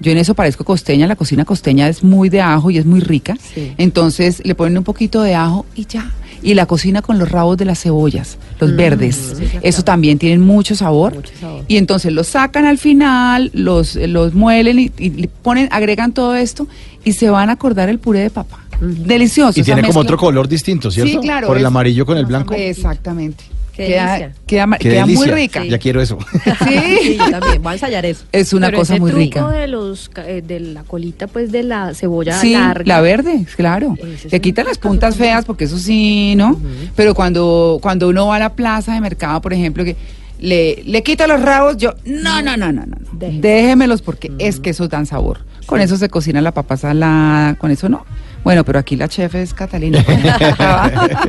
Yo 0.00 0.12
en 0.12 0.18
eso 0.18 0.34
parezco 0.34 0.64
costeña, 0.64 1.06
la 1.06 1.16
cocina 1.16 1.44
costeña 1.44 1.88
es 1.88 2.02
muy 2.04 2.28
de 2.28 2.40
ajo 2.40 2.70
y 2.70 2.78
es 2.78 2.86
muy 2.86 3.00
rica. 3.00 3.36
Sí. 3.54 3.72
Entonces 3.78 4.40
le 4.44 4.54
ponen 4.54 4.78
un 4.78 4.84
poquito 4.84 5.22
de 5.22 5.34
ajo 5.34 5.66
y 5.74 5.86
ya. 5.86 6.12
Y 6.40 6.54
la 6.54 6.66
cocina 6.66 7.02
con 7.02 7.18
los 7.18 7.28
rabos 7.28 7.56
de 7.56 7.64
las 7.64 7.80
cebollas, 7.82 8.38
los 8.60 8.76
verdes. 8.76 9.34
Eso 9.62 9.82
también 9.82 10.18
tienen 10.18 10.40
mucho 10.40 10.76
sabor. 10.76 11.14
Mucho 11.16 11.32
sabor. 11.40 11.64
Y 11.66 11.78
entonces 11.78 12.12
los 12.12 12.28
sacan 12.28 12.64
al 12.64 12.78
final, 12.78 13.50
los, 13.54 13.96
los 13.96 14.34
muelen 14.34 14.78
y, 14.78 14.92
y 14.98 15.10
le 15.10 15.26
ponen, 15.28 15.68
agregan 15.72 16.12
todo 16.12 16.36
esto 16.36 16.68
y 17.04 17.12
se 17.14 17.28
van 17.28 17.50
a 17.50 17.54
acordar 17.54 17.88
el 17.88 17.98
puré 17.98 18.20
de 18.20 18.30
papa. 18.30 18.60
Delicioso. 18.80 19.58
Y 19.58 19.64
tiene 19.64 19.82
como 19.82 19.98
otro 19.98 20.16
color 20.16 20.46
distinto, 20.46 20.92
¿cierto? 20.92 21.10
Sí, 21.10 21.18
claro. 21.18 21.48
Por 21.48 21.56
el 21.56 21.62
es- 21.62 21.66
amarillo 21.66 22.06
con 22.06 22.16
el 22.18 22.26
blanco. 22.26 22.54
Exactamente. 22.54 23.42
Qué 23.78 23.86
queda, 23.86 24.12
delicia. 24.14 24.34
queda, 24.46 24.66
ma- 24.66 24.76
Qué 24.78 24.88
queda 24.90 25.06
muy 25.06 25.26
rica. 25.28 25.64
Ya 25.64 25.78
quiero 25.78 26.02
eso. 26.02 26.18
Sí, 26.66 26.78
Sí. 27.02 27.16
yo 27.16 27.30
también. 27.30 27.62
Voy 27.62 27.70
a 27.70 27.72
ensayar 27.74 28.04
eso. 28.04 28.24
Es 28.32 28.52
una 28.52 28.66
Pero 28.66 28.78
cosa 28.78 28.94
ese 28.94 29.00
muy 29.00 29.10
truco 29.12 29.24
rica. 29.24 29.48
de 29.50 29.66
los 29.68 30.10
eh, 30.26 30.42
de 30.46 30.60
la 30.60 30.82
colita 30.82 31.26
pues 31.28 31.50
de 31.52 31.62
la 31.62 31.94
cebolla 31.94 32.38
Sí, 32.40 32.52
larga. 32.52 32.84
la 32.84 33.00
verde, 33.00 33.46
claro. 33.56 33.94
Ese 34.02 34.28
Le 34.30 34.40
quitan 34.40 34.66
las 34.66 34.78
puntas 34.78 35.14
también. 35.14 35.32
feas 35.34 35.44
porque 35.44 35.64
eso 35.64 35.78
sí, 35.78 36.34
¿no? 36.36 36.60
Pero 36.96 37.14
cuando, 37.14 37.78
cuando 37.80 38.08
uno 38.08 38.26
va 38.26 38.36
a 38.36 38.38
la 38.40 38.52
plaza 38.54 38.92
de 38.94 39.00
mercado, 39.00 39.40
por 39.40 39.52
ejemplo, 39.54 39.84
que 39.84 39.96
le, 40.40 40.82
le 40.84 41.02
quita 41.02 41.26
los 41.26 41.40
rabos, 41.40 41.76
yo, 41.78 41.94
no, 42.04 42.42
no, 42.42 42.56
no, 42.56 42.72
no, 42.72 42.84
no. 42.84 42.96
no. 43.00 43.08
Déjeme. 43.12 43.40
Déjemelos 43.40 44.02
porque 44.02 44.30
es 44.38 44.60
que 44.60 44.70
eso 44.70 44.88
dan 44.88 45.06
sabor. 45.06 45.44
Con 45.66 45.80
eso 45.80 45.96
se 45.96 46.08
cocina 46.08 46.40
la 46.40 46.52
papa 46.52 46.76
salada, 46.76 47.54
con 47.56 47.70
eso 47.70 47.88
no. 47.88 48.06
Bueno, 48.48 48.64
pero 48.64 48.78
aquí 48.78 48.96
la 48.96 49.08
chef 49.08 49.34
es 49.34 49.52
Catalina. 49.52 50.02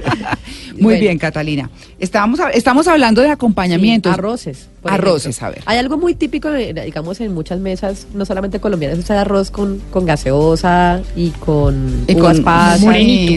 Muy 0.75 0.81
Bueno. 0.83 0.99
bien, 1.01 1.17
Catalina. 1.17 1.69
Estábamos, 1.99 2.39
estamos 2.53 2.87
hablando 2.87 3.21
de 3.21 3.29
acompañamientos. 3.29 4.13
Sí, 4.13 4.17
arroces. 4.17 4.69
Arroces, 4.85 5.43
a 5.43 5.49
ver. 5.49 5.61
Hay 5.65 5.77
algo 5.79 5.97
muy 5.97 6.15
típico, 6.15 6.49
digamos, 6.53 7.19
en 7.19 7.33
muchas 7.33 7.59
mesas, 7.59 8.07
no 8.13 8.23
solamente 8.23 8.61
colombianas, 8.61 8.99
es 8.99 9.09
el 9.09 9.17
arroz 9.17 9.51
con, 9.51 9.81
con 9.91 10.05
gaseosa 10.05 11.01
y 11.17 11.31
con 11.31 12.05
Y 12.07 12.15
uvas 12.15 12.35
con- 12.35 12.43
pasas. 12.45 12.79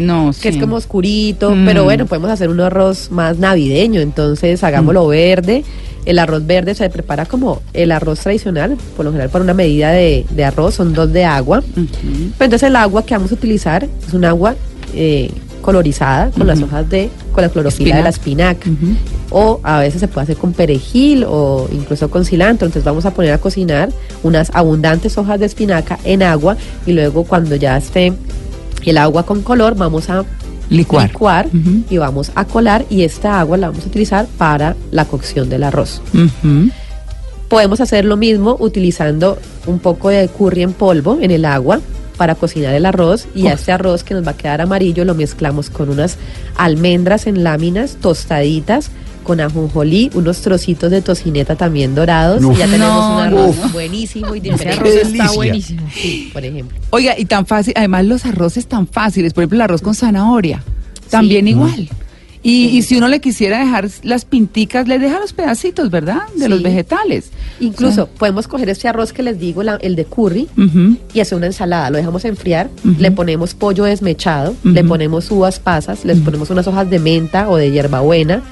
No, 0.03 0.31
que 0.31 0.35
sí. 0.35 0.49
es 0.49 0.57
como 0.59 0.77
oscurito, 0.77 1.51
Mm. 1.51 1.65
pero 1.67 1.83
bueno, 1.83 2.07
podemos 2.07 2.31
hacer 2.31 2.51
un 2.51 2.61
arroz 2.61 3.11
más 3.11 3.39
navideño, 3.39 4.01
entonces 4.01 4.63
Mm. 4.63 4.67
hagámoslo 4.67 5.09
verde. 5.09 5.65
El 6.05 6.19
arroz 6.19 6.45
verde 6.47 6.75
se 6.75 6.89
prepara 6.91 7.27
como 7.27 7.63
el 7.73 7.93
arroz 7.93 8.21
tradicional, 8.21 8.77
por 8.97 9.05
lo 9.05 9.13
general 9.13 9.31
por 9.31 9.41
una 9.41 9.55
medida 9.55 9.93
de, 9.93 10.27
de 10.31 10.45
arroz, 10.45 10.75
son 10.75 10.93
dos 10.93 11.13
de 11.13 11.25
agua. 11.25 11.63
Pero 11.75 12.45
entonces 12.45 12.65
el 12.65 12.77
agua 12.77 13.05
que 13.05 13.15
vamos 13.15 13.31
a 13.31 13.35
utilizar 13.35 13.87
es 14.07 14.13
un 14.13 14.25
agua 14.25 14.57
eh, 14.95 15.31
colorizada 15.63 16.31
con 16.33 16.47
las 16.47 16.61
hojas 16.61 16.91
de, 16.91 17.09
con 17.33 17.43
la 17.43 17.49
clorofila 17.49 17.97
de 17.97 18.03
la 18.03 18.09
espinaca. 18.09 18.69
O 19.31 19.61
a 19.63 19.81
veces 19.81 20.01
se 20.01 20.09
puede 20.09 20.25
hacer 20.25 20.37
con 20.37 20.53
perejil 20.53 21.25
o 21.27 21.69
incluso 21.73 22.11
con 22.11 22.25
cilantro. 22.25 22.67
Entonces 22.67 22.85
vamos 22.85 23.07
a 23.07 23.15
poner 23.15 23.33
a 23.33 23.39
cocinar 23.39 23.91
unas 24.23 24.51
abundantes 24.55 25.17
hojas 25.17 25.41
de 25.41 25.47
espinaca 25.47 25.99
en 26.05 26.23
agua 26.23 26.57
y 26.85 26.93
luego 26.93 27.25
cuando 27.25 27.57
ya 27.57 27.77
esté 27.77 28.13
el 28.85 28.99
agua 28.99 29.25
con 29.25 29.43
color 29.43 29.77
vamos 29.77 30.11
a 30.11 30.25
Licuar. 30.73 31.09
licuar 31.09 31.49
y 31.91 31.99
vamos 31.99 32.33
a 32.35 32.47
colar 32.47 32.87
y 32.89 33.03
esta 33.03 33.39
agua 33.39 33.59
la 33.59 33.69
vamos 33.69 33.85
a 33.85 33.89
utilizar 33.89 34.27
para 34.39 34.75
la 34.91 35.05
cocción 35.05 35.51
del 35.51 35.65
arroz. 35.65 36.01
Podemos 37.49 37.81
hacer 37.83 38.07
lo 38.07 38.17
mismo 38.17 38.57
utilizando 38.59 39.39
un 39.67 39.79
poco 39.79 40.09
de 40.09 40.27
curry 40.29 40.63
en 40.63 40.73
polvo 40.73 41.19
en 41.21 41.31
el 41.31 41.45
agua 41.45 41.81
para 42.17 42.35
cocinar 42.35 42.75
el 42.75 42.87
arroz 42.87 43.27
y 43.35 43.49
a 43.49 43.55
este 43.55 43.73
arroz 43.73 44.03
que 44.05 44.15
nos 44.15 44.27
va 44.27 44.31
a 44.31 44.37
quedar 44.37 44.61
amarillo 44.61 45.05
lo 45.05 45.15
mezclamos 45.15 45.69
con 45.69 45.91
unas 45.91 46.17
almendras 46.57 47.27
en 47.27 47.45
láminas 47.45 47.97
tostaditas 48.01 48.91
con 49.23 49.41
ajonjolí, 49.41 50.11
unos 50.15 50.41
trocitos 50.43 50.91
de 50.91 51.01
tocineta 51.03 51.57
también 51.57 51.95
dorados 51.95 52.45
Uf. 52.45 52.55
y 52.55 52.59
ya 52.59 52.67
tenemos 52.67 52.89
No, 52.95 53.17
un 53.17 53.23
arroz 53.23 53.57
no. 53.57 53.69
buenísimo 53.71 54.35
y 54.35 54.39
Ese 54.39 54.51
diferente. 54.51 54.79
arroz 54.81 54.95
delicia. 54.95 55.23
está 55.25 55.35
buenísimo. 55.35 55.89
Sí, 55.95 56.31
por 56.33 56.45
ejemplo. 56.45 56.79
Oiga, 56.91 57.19
y 57.19 57.25
tan 57.25 57.47
fácil, 57.47 57.73
además 57.77 58.05
los 58.07 58.25
arroces 58.27 58.67
tan 58.67 58.87
fáciles, 58.87 59.33
por 59.33 59.43
ejemplo 59.43 59.57
el 59.57 59.63
arroz 59.63 59.81
con 59.83 59.95
zanahoria, 59.95 60.63
también 61.11 61.49
igual. 61.49 61.89
Y, 62.45 62.67
y 62.77 62.83
si 62.83 62.97
uno 62.97 63.07
le 63.07 63.21
quisiera 63.21 63.59
dejar 63.61 63.89
las 64.03 64.25
pinticas, 64.25 64.89
le 64.89 64.99
deja 64.99 65.21
los 65.21 65.33
pedacitos, 65.33 65.91
¿verdad? 65.91 66.23
De 66.35 66.49
los 66.49 66.61
vegetales. 66.63 67.31
Incluso 67.61 68.09
podemos 68.09 68.49
coger 68.49 68.69
este 68.69 68.89
arroz 68.89 69.13
que 69.13 69.23
les 69.23 69.39
digo, 69.39 69.63
la- 69.63 69.77
el 69.77 69.95
de 69.95 70.05
curry, 70.07 70.49
y 71.15 71.21
hacer 71.21 71.39
una 71.39 71.47
ensalada. 71.47 71.91
Lo 71.91 71.99
dejamos 71.99 72.25
enfriar, 72.25 72.69
le 72.99 73.11
ponemos 73.13 73.55
pollo 73.55 73.85
desmechado, 73.85 74.57
le 74.65 74.83
ponemos 74.83 75.31
uvas 75.31 75.61
pasas, 75.61 76.05
le 76.05 76.17
ponemos 76.17 76.51
unas 76.51 76.67
hojas 76.67 76.91
de 76.91 76.99
menta 76.99 77.49
o 77.49 77.57
de 77.57 77.71
hierbabuena, 77.71 78.43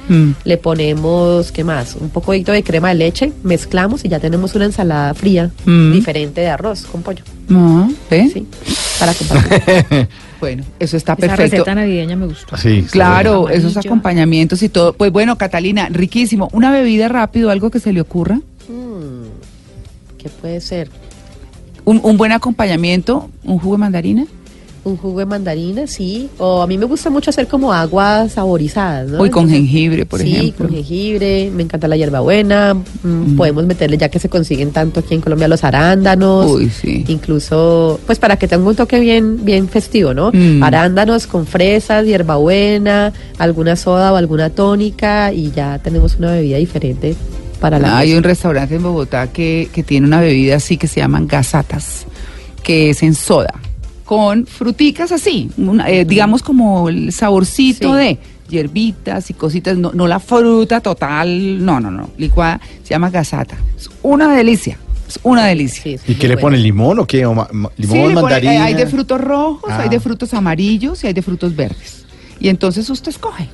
le 0.44 0.56
ponemos, 0.56 1.50
¿qué 1.50 1.64
más? 1.64 1.96
Un 2.00 2.10
poquito 2.10 2.52
de 2.52 2.62
crema 2.62 2.90
de 2.90 2.94
leche, 2.94 3.32
mezclamos 3.42 4.04
y 4.04 4.08
ya 4.08 4.20
tenemos 4.20 4.54
una 4.54 4.66
ensalada 4.66 5.14
fría 5.14 5.50
diferente 5.92 6.40
de 6.42 6.48
arroz 6.48 6.82
con 6.82 7.02
pollo. 7.02 7.24
¿ve? 8.08 8.30
Sí, 8.32 8.46
para 9.00 9.12
compartir. 9.14 10.08
Bueno, 10.40 10.64
eso 10.78 10.96
está 10.96 11.12
Esa 11.12 11.20
perfecto. 11.20 11.56
receta 11.56 11.74
navideña 11.74 12.16
me 12.16 12.26
gustó. 12.26 12.56
Sí, 12.56 12.86
Claro, 12.90 13.48
esos 13.50 13.76
acompañamientos 13.76 14.62
y 14.62 14.68
todo. 14.70 14.94
Pues 14.94 15.12
bueno, 15.12 15.36
Catalina, 15.36 15.88
riquísimo. 15.90 16.48
Una 16.52 16.70
bebida 16.72 17.08
rápido, 17.08 17.50
algo 17.50 17.70
que 17.70 17.78
se 17.78 17.92
le 17.92 18.00
ocurra. 18.00 18.36
Mm, 18.68 19.24
¿Qué 20.18 20.28
puede 20.30 20.60
ser? 20.60 20.88
Un, 21.84 22.00
un 22.02 22.16
buen 22.16 22.32
acompañamiento, 22.32 23.30
un 23.44 23.58
jugo 23.58 23.74
de 23.74 23.80
mandarina. 23.80 24.26
Un 24.82 24.96
jugo 24.96 25.18
de 25.18 25.26
mandarina, 25.26 25.86
sí. 25.86 26.30
O 26.38 26.62
a 26.62 26.66
mí 26.66 26.78
me 26.78 26.86
gusta 26.86 27.10
mucho 27.10 27.28
hacer 27.28 27.46
como 27.46 27.70
aguas 27.72 28.32
saborizadas, 28.32 29.08
¿no? 29.10 29.18
Hoy 29.20 29.28
con 29.28 29.48
jengibre, 29.48 30.06
por 30.06 30.20
sí, 30.20 30.34
ejemplo. 30.36 30.66
con 30.66 30.74
jengibre, 30.74 31.50
me 31.54 31.62
encanta 31.64 31.86
la 31.86 31.96
hierbabuena, 31.98 32.72
mm, 32.74 33.36
podemos 33.36 33.66
meterle 33.66 33.98
ya 33.98 34.08
que 34.08 34.18
se 34.18 34.30
consiguen 34.30 34.70
tanto 34.72 35.00
aquí 35.00 35.14
en 35.14 35.20
Colombia 35.20 35.48
los 35.48 35.64
arándanos, 35.64 36.50
Uy, 36.50 36.70
sí. 36.70 37.04
incluso 37.08 38.00
pues 38.06 38.18
para 38.18 38.36
que 38.36 38.48
tenga 38.48 38.66
un 38.66 38.74
toque 38.74 38.98
bien 39.00 39.44
bien 39.44 39.68
festivo, 39.68 40.14
¿no? 40.14 40.30
Mm. 40.32 40.62
Arándanos 40.62 41.26
con 41.26 41.46
fresas, 41.46 42.06
hierbabuena, 42.06 43.12
alguna 43.36 43.76
soda 43.76 44.12
o 44.14 44.16
alguna 44.16 44.48
tónica 44.48 45.30
y 45.32 45.50
ya 45.50 45.78
tenemos 45.78 46.16
una 46.18 46.32
bebida 46.32 46.56
diferente 46.56 47.14
para 47.60 47.78
la 47.78 47.98
Hay 47.98 48.08
mesa. 48.08 48.18
un 48.18 48.24
restaurante 48.24 48.74
en 48.76 48.82
Bogotá 48.82 49.26
que, 49.26 49.68
que 49.74 49.82
tiene 49.82 50.06
una 50.06 50.22
bebida 50.22 50.56
así 50.56 50.78
que 50.78 50.86
se 50.88 51.00
llaman 51.00 51.26
gasatas, 51.26 52.06
que 52.62 52.88
es 52.90 53.02
en 53.02 53.14
soda, 53.14 53.52
con 54.10 54.44
fruticas 54.44 55.12
así, 55.12 55.48
una- 55.56 55.88
eh, 55.88 56.04
digamos 56.04 56.42
como 56.42 56.88
el 56.88 57.12
saborcito 57.12 57.92
Sí. 57.92 57.96
de 57.96 58.18
hierbitas 58.48 59.30
y 59.30 59.34
cositas, 59.34 59.78
no, 59.78 59.92
no 59.94 60.08
la 60.08 60.18
fruta 60.18 60.80
total, 60.80 61.64
no, 61.64 61.78
no, 61.78 61.92
no, 61.92 62.10
licuada, 62.18 62.60
se 62.82 62.90
llama 62.90 63.08
gasata. 63.10 63.56
Es 63.78 63.88
una 64.02 64.34
delicia, 64.34 64.78
es 65.08 65.20
una 65.22 65.46
delicia. 65.46 65.82
Sí, 65.84 65.90
es 65.94 66.02
¿Y 66.08 66.14
qué 66.16 66.26
le 66.26 66.34
bueno. 66.34 66.46
ponen? 66.48 66.62
¿Limón 66.64 66.98
o 66.98 67.06
qué? 67.06 67.24
¿O 67.24 67.34
ma- 67.34 67.46
ma- 67.52 67.68
Sí, 67.76 67.82
¿Limón, 67.82 67.98
pone- 68.00 68.14
mandarina? 68.14 68.54
eh, 68.54 68.58
hay 68.58 68.74
de 68.74 68.88
frutos 68.88 69.20
rojos, 69.20 69.70
Ah. 69.72 69.82
hay 69.82 69.88
de 69.88 70.00
frutos 70.00 70.34
amarillos 70.34 71.04
y 71.04 71.06
hay 71.06 71.12
de 71.12 71.22
frutos 71.22 71.54
verdes. 71.54 72.04
Y 72.40 72.48
entonces 72.48 72.90
usted 72.90 73.10
escoge. 73.10 73.48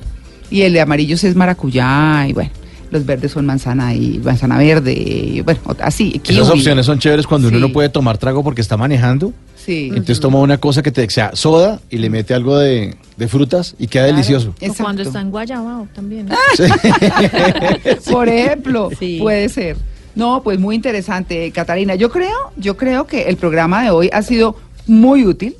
Y 0.49 0.61
el 0.63 0.73
de 0.73 0.81
amarillos 0.81 1.23
es 1.23 1.35
maracuyá 1.35 2.25
y 2.27 2.33
bueno, 2.33 2.49
los 2.89 3.05
verdes 3.05 3.31
son 3.33 3.45
manzana 3.45 3.93
y 3.93 4.19
manzana 4.23 4.57
verde 4.57 4.93
y 4.93 5.41
bueno, 5.41 5.59
así. 5.83 6.13
Esas 6.15 6.23
kiwi. 6.23 6.49
opciones 6.49 6.87
son 6.87 6.97
chéveres 6.97 7.27
cuando 7.27 7.49
uno 7.49 7.57
Sí. 7.57 7.61
no 7.61 7.71
puede 7.71 7.89
tomar 7.89 8.17
trago 8.17 8.43
porque 8.43 8.61
está 8.61 8.75
manejando. 8.75 9.33
Sí. 9.67 9.89
Entonces 9.89 10.19
toma 10.19 10.39
una 10.39 10.57
cosa 10.57 10.81
que 10.81 10.91
te 10.91 11.07
sea 11.09 11.35
soda 11.35 11.79
y 11.89 11.97
le 11.97 12.09
mete 12.09 12.33
algo 12.33 12.57
de, 12.57 12.95
de 13.17 13.27
frutas 13.27 13.75
y 13.77 13.85
queda 13.87 14.05
delicioso. 14.05 14.55
O 14.61 14.73
cuando 14.81 15.03
está 15.03 15.19
en 15.21 15.29
Guayabao 15.29 15.87
también. 15.93 16.27
¿no? 16.27 16.35
Por 18.11 18.29
ejemplo, 18.29 18.89
Sí. 18.97 19.17
puede 19.21 19.49
ser. 19.49 19.77
No, 20.15 20.41
pues 20.41 20.57
muy 20.59 20.75
interesante, 20.75 21.51
Catalina. 21.51 21.93
Yo 21.95 22.09
creo, 22.09 22.51
yo 22.55 22.75
creo 22.77 23.05
que 23.05 23.23
el 23.23 23.37
programa 23.37 23.83
de 23.83 23.91
hoy 23.91 24.09
ha 24.11 24.21
sido 24.23 24.55
muy 24.87 25.25
útil 25.25 25.55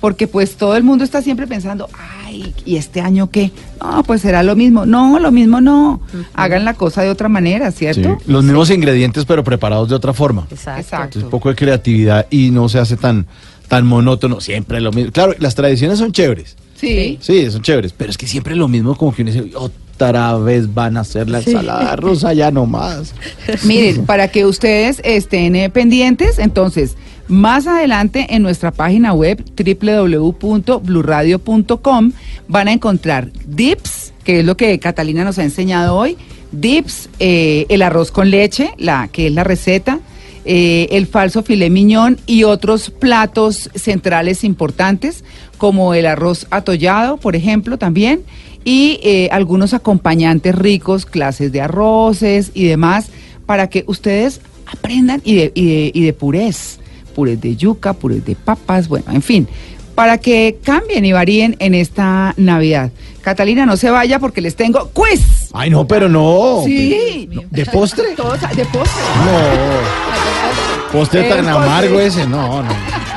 porque 0.00 0.26
pues 0.26 0.56
todo 0.56 0.76
el 0.76 0.82
mundo 0.82 1.04
está 1.04 1.20
siempre 1.22 1.46
pensando, 1.46 1.88
ay, 2.24 2.54
¿y 2.64 2.76
este 2.76 3.00
año 3.00 3.30
qué? 3.30 3.52
No, 3.80 4.02
pues 4.02 4.22
será 4.22 4.42
lo 4.42 4.56
mismo. 4.56 4.86
No, 4.86 5.18
lo 5.18 5.30
mismo 5.30 5.60
no. 5.60 6.00
Hagan 6.34 6.64
la 6.64 6.74
cosa 6.74 7.02
de 7.02 7.10
otra 7.10 7.28
manera, 7.28 7.70
Sí, 7.70 7.78
¿cierto? 7.80 8.18
Los 8.26 8.42
mismos 8.44 8.70
ingredientes 8.70 9.24
pero 9.26 9.44
preparados 9.44 9.88
de 9.90 9.94
otra 9.94 10.14
forma. 10.14 10.46
Exacto. 10.50 10.80
Exacto. 10.80 11.04
Entonces, 11.04 11.24
un 11.24 11.30
poco 11.30 11.50
de 11.50 11.54
creatividad 11.54 12.26
y 12.30 12.50
no 12.50 12.68
se 12.68 12.78
hace 12.78 12.96
tan, 12.96 13.26
tan 13.68 13.86
monótono, 13.86 14.40
siempre 14.40 14.80
lo 14.80 14.90
mismo. 14.90 15.12
Claro, 15.12 15.34
las 15.38 15.54
tradiciones 15.54 15.98
son 15.98 16.12
chéveres. 16.12 16.56
Sí. 16.80 17.18
Sí, 17.20 17.50
son 17.50 17.60
chéveres, 17.60 17.92
pero 17.92 18.08
es 18.10 18.16
que 18.16 18.26
siempre 18.26 18.56
lo 18.56 18.66
mismo 18.68 18.96
como 18.96 19.14
que 19.14 19.20
uno 19.22 19.30
dice, 19.30 19.52
otra 19.54 20.38
vez 20.38 20.72
van 20.72 20.96
a 20.96 21.00
hacer 21.00 21.28
la 21.28 21.40
ensalada 21.40 21.94
rusa 21.96 22.32
ya 22.32 22.50
nomás. 22.50 23.14
Miren, 23.64 24.06
para 24.06 24.28
que 24.28 24.46
ustedes 24.46 25.02
estén 25.04 25.56
eh, 25.56 25.68
pendientes, 25.68 26.38
entonces, 26.38 26.96
más 27.28 27.66
adelante 27.66 28.28
en 28.30 28.40
nuestra 28.42 28.70
página 28.70 29.12
web 29.12 29.44
www.bluradio.com 29.56 32.12
van 32.48 32.68
a 32.68 32.72
encontrar 32.72 33.30
dips, 33.46 34.14
que 34.24 34.40
es 34.40 34.46
lo 34.46 34.56
que 34.56 34.78
Catalina 34.78 35.22
nos 35.22 35.38
ha 35.38 35.44
enseñado 35.44 35.96
hoy, 35.96 36.16
dips, 36.50 37.10
eh, 37.18 37.66
el 37.68 37.82
arroz 37.82 38.10
con 38.10 38.30
leche, 38.30 38.70
la 38.78 39.08
que 39.08 39.26
es 39.26 39.34
la 39.34 39.44
receta, 39.44 40.00
eh, 40.46 40.88
el 40.92 41.06
falso 41.06 41.42
filé 41.42 41.68
miñón 41.68 42.18
y 42.26 42.44
otros 42.44 42.90
platos 42.90 43.68
centrales 43.74 44.42
importantes, 44.42 45.22
como 45.60 45.92
el 45.92 46.06
arroz 46.06 46.46
atollado, 46.50 47.18
por 47.18 47.36
ejemplo, 47.36 47.76
también, 47.76 48.22
y 48.64 48.98
eh, 49.02 49.28
algunos 49.30 49.74
acompañantes 49.74 50.54
ricos, 50.54 51.04
clases 51.04 51.52
de 51.52 51.60
arroces 51.60 52.50
y 52.54 52.64
demás, 52.64 53.10
para 53.44 53.68
que 53.68 53.84
ustedes 53.86 54.40
aprendan 54.66 55.20
y 55.22 55.34
de, 55.34 55.52
y 55.54 55.66
de, 55.66 55.90
y 55.92 56.02
de 56.02 56.12
purés, 56.14 56.80
purés 57.14 57.38
de 57.42 57.56
yuca, 57.56 57.92
purés 57.92 58.24
de 58.24 58.36
papas, 58.36 58.88
bueno, 58.88 59.12
en 59.12 59.20
fin, 59.20 59.48
para 59.94 60.16
que 60.16 60.58
cambien 60.64 61.04
y 61.04 61.12
varíen 61.12 61.56
en 61.58 61.74
esta 61.74 62.32
Navidad. 62.38 62.90
Catalina, 63.20 63.66
no 63.66 63.76
se 63.76 63.90
vaya 63.90 64.18
porque 64.18 64.40
les 64.40 64.56
tengo 64.56 64.88
quiz. 64.94 65.50
Ay, 65.52 65.68
no, 65.68 65.86
pero 65.86 66.08
no. 66.08 66.62
Sí. 66.64 67.28
No, 67.30 67.42
¿De 67.50 67.66
postre? 67.66 68.14
Todos 68.16 68.40
de 68.40 68.64
postre. 68.64 69.02
No. 69.26 70.90
Postre 70.90 71.24
tan 71.24 71.46
amargo 71.46 72.00
ese, 72.00 72.26
no, 72.26 72.62
no. 72.62 72.70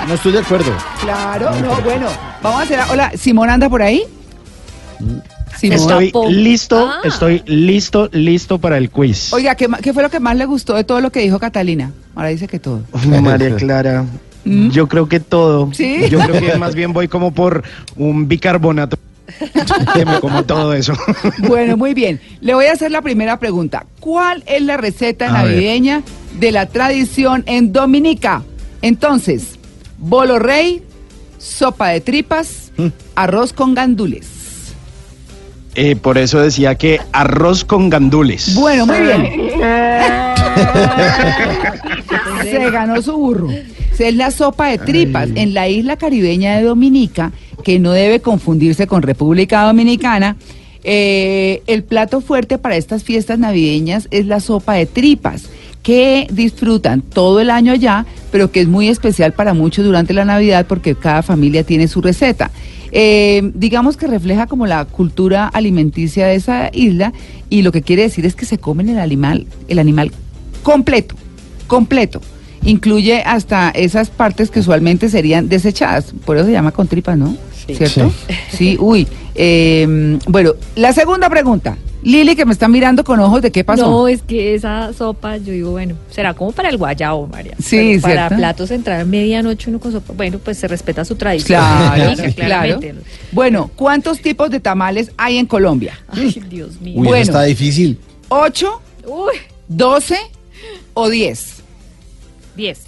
No 0.08 0.14
estoy 0.16 0.32
de 0.34 0.40
acuerdo. 0.40 0.72
Claro, 1.02 1.50
no, 1.62 1.76
bueno, 1.82 2.08
vamos 2.42 2.60
a 2.60 2.64
hacer. 2.64 2.80
Hola, 2.92 3.12
Simón 3.18 3.50
anda 3.50 3.70
por 3.70 3.82
ahí. 3.82 4.04
Simón. 5.58 5.80
Estoy 5.80 6.12
listo, 6.34 6.90
Ah. 6.90 7.00
estoy 7.06 7.42
listo, 7.46 8.10
listo 8.12 8.58
para 8.60 8.78
el 8.78 8.90
quiz. 8.90 9.32
Oiga, 9.34 9.56
¿qué, 9.56 9.68
ma- 9.68 9.78
qué 9.78 9.94
fue 9.94 10.04
lo 10.04 10.10
que 10.10 10.20
más 10.20 10.36
le 10.36 10.46
gustó 10.46 10.74
de 10.76 10.84
todo 10.84 11.00
lo 11.00 11.12
que 11.12 11.22
dijo 11.22 11.40
Catalina? 11.40 11.92
Ahora 12.16 12.30
dice 12.30 12.48
que 12.48 12.60
todo. 12.60 12.82
María 13.22 13.56
Clara, 13.56 14.06
¿Mm? 14.44 14.70
yo 14.72 14.88
creo 14.88 15.08
que 15.08 15.20
todo. 15.20 15.70
¿Sí? 15.74 16.02
Yo 16.10 16.20
creo 16.20 16.42
que 16.42 16.58
más 16.58 16.76
bien 16.76 16.92
voy 16.92 17.08
como 17.08 17.34
por 17.34 17.64
un 17.96 18.28
bicarbonato. 18.28 18.98
que 19.94 20.06
me 20.06 20.20
como 20.20 20.44
todo 20.44 20.74
eso. 20.74 20.94
Bueno, 21.48 21.78
muy 21.78 21.94
bien. 21.94 22.20
Le 22.42 22.54
voy 22.54 22.66
a 22.66 22.74
hacer 22.74 22.92
la 22.92 23.02
primera 23.02 23.40
pregunta. 23.40 23.86
¿Cuál 24.02 24.44
es 24.48 24.62
la 24.64 24.76
receta 24.76 25.30
A 25.30 25.44
ver. 25.44 25.54
navideña 25.54 26.02
de 26.40 26.52
la 26.52 26.66
tradición 26.66 27.44
en 27.46 27.72
Dominica? 27.72 28.44
Entonces, 28.82 29.58
bolo 30.04 30.40
rey, 30.40 30.82
sopa 31.40 31.90
de 31.90 32.02
tripas, 32.02 32.72
Mm. 32.78 32.88
arroz 33.16 33.54
con 33.54 33.74
gandules. 33.76 34.28
Eh, 35.76 35.96
por 35.96 36.18
eso 36.18 36.40
decía 36.40 36.76
que 36.76 37.00
arroz 37.12 37.66
con 37.66 37.90
gandules. 37.90 38.54
Bueno, 38.56 38.86
muy 38.86 39.00
bien. 39.00 39.24
Se 42.44 42.70
ganó 42.72 43.02
su 43.02 43.14
burro. 43.18 43.50
Es 43.98 44.16
la 44.16 44.32
sopa 44.32 44.68
de 44.68 44.78
tripas 44.80 45.30
en 45.36 45.54
la 45.54 45.68
isla 45.70 45.98
caribeña 45.98 46.58
de 46.58 46.64
Dominica, 46.64 47.32
que 47.64 47.80
no 47.80 47.92
debe 47.92 48.20
confundirse 48.20 48.88
con 48.88 49.02
República 49.02 49.64
Dominicana. 49.64 50.36
eh, 50.86 51.62
el 51.68 51.86
plato 51.86 52.20
fuerte 52.20 52.58
para 52.58 52.76
estas 52.76 53.06
fiestas 53.06 53.40
navideñas 53.40 54.10
es 54.12 54.26
la 54.26 54.42
sopa 54.42 54.74
de 54.74 54.86
tripas, 54.86 55.46
que 55.84 56.28
disfrutan 56.32 57.02
todo 57.02 57.42
el 57.42 57.50
año 57.50 57.74
allá, 57.74 58.06
pero 58.32 58.52
que 58.52 58.62
es 58.62 58.68
muy 58.68 58.88
especial 58.88 59.34
para 59.34 59.54
muchos 59.54 59.86
durante 59.86 60.14
la 60.14 60.26
Navidad 60.26 60.66
porque 60.68 60.96
cada 60.96 61.22
familia 61.22 61.64
tiene 61.64 61.88
su 61.90 62.02
receta. 62.02 62.50
Eh, 62.94 63.52
digamos 63.54 63.98
que 63.98 64.08
refleja 64.08 64.48
como 64.48 64.66
la 64.66 64.86
cultura 64.86 65.48
alimenticia 65.48 66.28
de 66.28 66.36
esa 66.36 66.70
isla 66.74 67.12
y 67.50 67.64
lo 67.64 67.72
que 67.72 67.82
quiere 67.82 68.04
decir 68.04 68.26
es 68.26 68.36
que 68.36 68.46
se 68.46 68.58
comen 68.58 68.88
el 68.88 69.00
animal, 69.00 69.46
el 69.68 69.78
animal 69.78 70.12
completo, 70.64 71.16
completo. 71.68 72.22
Incluye 72.64 73.22
hasta 73.26 73.72
esas 73.72 74.10
partes 74.10 74.50
que 74.50 74.62
usualmente 74.62 75.10
serían 75.10 75.50
desechadas, 75.50 76.14
por 76.26 76.38
eso 76.38 76.46
se 76.46 76.54
llama 76.54 76.72
con 76.72 76.88
tripas, 76.88 77.18
¿no? 77.18 77.36
Sí. 77.68 77.76
¿Cierto? 77.76 78.14
Sí, 78.52 78.78
uy. 78.80 79.06
eh, 79.36 80.18
bueno, 80.28 80.54
la 80.76 80.94
segunda 80.94 81.30
pregunta. 81.30 81.78
Lili, 82.04 82.36
que 82.36 82.46
me 82.46 82.54
está 82.54 82.68
mirando 82.68 83.04
con 83.04 83.20
ojos 83.20 83.42
de 83.42 83.52
qué 83.52 83.64
pasó. 83.64 83.90
No, 83.90 84.08
es 84.08 84.22
que 84.22 84.56
esa 84.56 84.92
sopa, 84.94 85.38
yo 85.38 85.52
digo, 85.54 85.72
bueno, 85.72 85.96
será 86.10 86.34
como 86.34 86.52
para 86.52 86.70
el 86.70 86.78
guayabo, 86.78 87.28
María. 87.28 87.54
Sí, 87.60 88.00
Pero 88.02 88.02
para 88.02 88.30
platos 88.30 88.72
entrar 88.72 89.02
a 89.02 89.06
medianoche 89.06 89.70
uno 89.70 89.80
con 89.80 89.92
sopa, 89.92 90.14
bueno, 90.16 90.40
pues 90.40 90.58
se 90.58 90.68
respeta 90.68 91.06
su 91.06 91.16
tradición. 91.16 91.62
Claro, 91.94 92.16
Sí, 92.16 92.34
claro. 92.34 92.80
claramente. 92.80 92.96
Bueno, 93.32 93.70
¿cuántos 93.76 94.20
tipos 94.22 94.50
de 94.50 94.60
tamales 94.60 95.12
hay 95.18 95.38
en 95.38 95.46
Colombia? 95.46 96.00
Ay, 96.10 96.42
Dios 96.50 96.80
mío. 96.82 96.94
Uy, 97.00 97.08
Bueno. 97.08 97.16
eso 97.16 97.32
está 97.32 97.44
difícil. 97.44 98.00
¿Ocho, 98.30 98.82
Uy, 99.06 99.36
doce 99.68 100.18
o 100.94 101.10
diez? 101.10 101.62
10. 102.56 102.80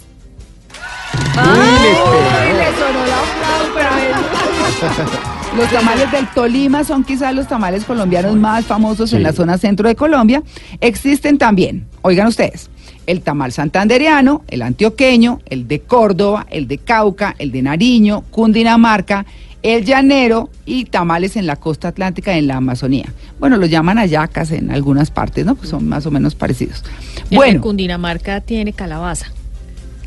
Los 5.56 5.70
tamales 5.70 6.12
del 6.12 6.26
Tolima 6.28 6.84
son 6.84 7.02
quizás 7.02 7.34
los 7.34 7.48
tamales 7.48 7.84
colombianos 7.86 8.36
más 8.36 8.66
famosos 8.66 9.14
en 9.14 9.22
la 9.22 9.32
zona 9.32 9.56
centro 9.56 9.88
de 9.88 9.94
Colombia. 9.94 10.42
Existen 10.82 11.38
también, 11.38 11.86
oigan 12.02 12.26
ustedes, 12.26 12.68
el 13.06 13.22
tamal 13.22 13.52
santandereano, 13.52 14.42
el 14.48 14.60
antioqueño, 14.60 15.40
el 15.46 15.66
de 15.66 15.80
Córdoba, 15.80 16.46
el 16.50 16.68
de 16.68 16.76
Cauca, 16.76 17.34
el 17.38 17.52
de 17.52 17.62
Nariño, 17.62 18.24
Cundinamarca, 18.30 19.24
el 19.62 19.86
llanero 19.86 20.50
y 20.66 20.84
tamales 20.84 21.36
en 21.36 21.46
la 21.46 21.56
costa 21.56 21.88
atlántica 21.88 22.36
en 22.36 22.48
la 22.48 22.56
Amazonía. 22.56 23.06
Bueno, 23.40 23.56
los 23.56 23.70
llaman 23.70 23.96
ayacas 23.96 24.52
en 24.52 24.70
algunas 24.70 25.10
partes, 25.10 25.46
¿no? 25.46 25.54
Pues 25.54 25.70
son 25.70 25.88
más 25.88 26.04
o 26.04 26.10
menos 26.10 26.34
parecidos. 26.34 26.84
Bueno, 27.30 27.62
Cundinamarca 27.62 28.42
tiene 28.42 28.74
calabaza. 28.74 29.32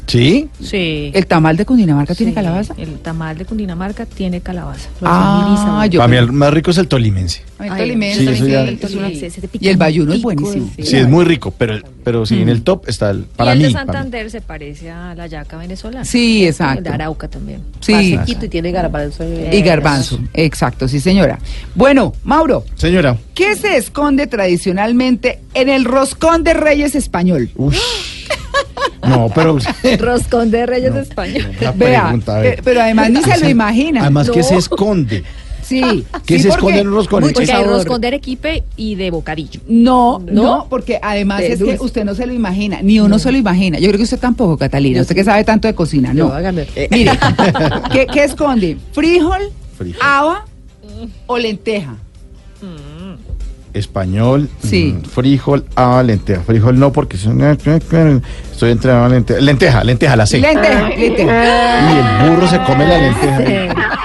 ¿Sí? 0.10 0.50
Sí. 0.62 1.12
¿el 1.14 1.26
tamal 1.28 1.56
de 1.56 1.66
Cundinamarca 1.66 2.16
tiene 2.16 2.34
calabaza? 2.34 2.74
El 2.78 2.98
tamal 3.00 3.38
de 3.38 3.46
Cundinamarca 3.46 4.06
tiene 4.08 4.42
calabaza. 4.42 4.90
Lo 5.02 5.08
hacen 5.08 5.52
muy 5.52 5.60
Ah, 5.82 5.86
yo 5.86 6.00
Para 6.00 6.08
mí 6.08 6.18
el 6.18 6.32
más 6.32 6.52
rico 6.54 6.72
es 6.72 6.78
el 6.80 6.88
tolimense. 6.88 7.44
El 7.60 7.72
Ay, 7.72 7.80
tolimense, 7.82 8.22
Sí, 8.22 8.28
eso 8.28 8.48
ya- 8.48 8.62
el 8.64 8.80
ese- 8.80 9.26
ese 9.28 9.50
Y 9.60 9.68
el 9.68 9.78
bayuno 9.78 10.14
es 10.14 10.20
picantico, 10.22 10.50
buenísimo. 10.50 10.86
Sí, 10.88 10.98
es 10.98 11.08
muy 11.08 11.26
rico, 11.26 11.54
pero, 11.58 11.78
pero 12.04 12.26
sí, 12.26 12.42
en 12.42 12.50
el 12.50 12.64
top 12.64 12.88
está 12.90 13.12
el, 13.12 13.24
para 13.26 13.52
y 13.52 13.54
el 13.54 13.60
mí. 13.60 13.64
de 13.68 13.74
para 13.74 13.86
mí. 13.86 13.92
Santander 13.94 14.32
se 14.32 14.42
parece 14.42 14.90
a 14.92 15.14
la 15.14 15.28
yaca 15.28 15.58
venezolana. 15.58 16.06
Sí, 16.06 16.44
El 16.44 16.50
exacto. 16.50 16.82
de 16.84 16.90
Arauca 16.90 17.28
también. 17.28 17.62
Sí. 17.82 18.18
Y 18.26 18.36
tiene 18.36 18.72
garbanzo. 18.72 19.24
Y 19.52 19.62
garbanzo, 19.62 20.20
exacto, 20.34 20.88
sí 20.88 21.00
señora. 21.00 21.38
Bueno, 21.76 22.14
Mauro, 22.24 22.64
Señora. 22.76 23.16
¿qué 23.36 23.56
se 23.56 23.78
esconde 23.78 24.26
tradicionalmente 24.28 25.40
en 25.54 25.70
el 25.70 25.86
roscón 25.86 26.44
de 26.44 26.54
Reyes 26.56 26.96
español? 26.96 27.50
Uy. 27.56 27.76
No, 29.08 29.30
pero. 29.36 29.58
Roscón 30.00 30.52
de 30.52 30.66
Reyes 30.66 30.96
Español. 30.96 31.52
La 31.62 31.72
Vea, 31.72 32.04
pregunta, 32.04 32.46
eh, 32.46 32.60
pero 32.64 32.82
además 32.82 33.10
ni 33.10 33.22
se 33.24 33.40
lo 33.40 33.50
imagina. 33.58 34.02
Además, 34.02 34.30
¿qué 34.30 34.40
No. 34.40 34.46
se 34.46 34.56
esconde? 34.58 35.24
Sí. 35.62 36.04
¿Qué 36.26 36.38
sí, 36.38 36.44
se 36.44 36.50
esconde 36.50 36.80
en 36.80 36.88
un 36.88 36.96
roscón? 36.96 37.22
Porque 37.32 37.52
hay 37.52 37.64
roscón 37.64 38.02
de 38.02 38.08
Arequipe 38.08 38.64
y 38.76 38.96
de 38.96 39.12
Bocadillo. 39.12 39.60
No, 39.68 40.18
no, 40.26 40.42
¿No? 40.42 40.68
porque 40.68 41.00
además 41.00 41.42
De 41.42 41.52
es 41.54 41.60
dulce. 41.60 41.78
que 41.78 41.84
usted 41.84 42.06
no 42.06 42.16
se 42.16 42.26
lo 42.26 42.34
imagina, 42.34 42.80
ni 42.82 43.00
uno 43.00 43.20
se 43.20 43.32
lo 43.32 43.38
imagina. 43.38 43.78
Yo 43.78 43.88
creo 43.90 43.98
que 44.00 44.04
usted 44.06 44.18
tampoco, 44.18 44.58
Catalina, 44.58 45.02
usted 45.02 45.14
que 45.14 45.24
sabe 45.24 45.44
tanto 45.44 45.68
de 45.68 45.76
cocina, 45.76 46.12
No, 46.12 46.30
no. 46.30 46.34
hágame. 46.34 46.66
Mire, 46.90 47.12
¿qué, 47.92 48.08
qué 48.12 48.24
esconde? 48.24 48.78
¿Frijol, 48.94 49.52
Frijol. 49.78 50.02
haba 50.02 50.46
o 51.28 51.38
lenteja? 51.38 51.94
Español, 53.74 54.50
Sí. 54.64 54.96
mm, 54.98 55.06
frijol, 55.06 55.66
ah, 55.76 56.02
lenteja. 56.06 56.42
Frijol 56.42 56.80
no, 56.80 56.92
porque 56.92 57.18
estoy 57.18 58.72
entre 58.72 58.92
ah, 58.92 59.08
lenteja. 59.10 59.40
Lenteja, 59.42 59.84
lenteja, 59.84 60.16
la 60.16 60.26
sé. 60.26 60.40
Lenteja, 60.40 60.90
lenteja. 60.90 61.92
Y 61.92 61.98
el 62.26 62.30
burro 62.32 62.48
se 62.48 62.60
come 62.64 62.88
la 62.88 62.98
lenteja. 62.98 64.00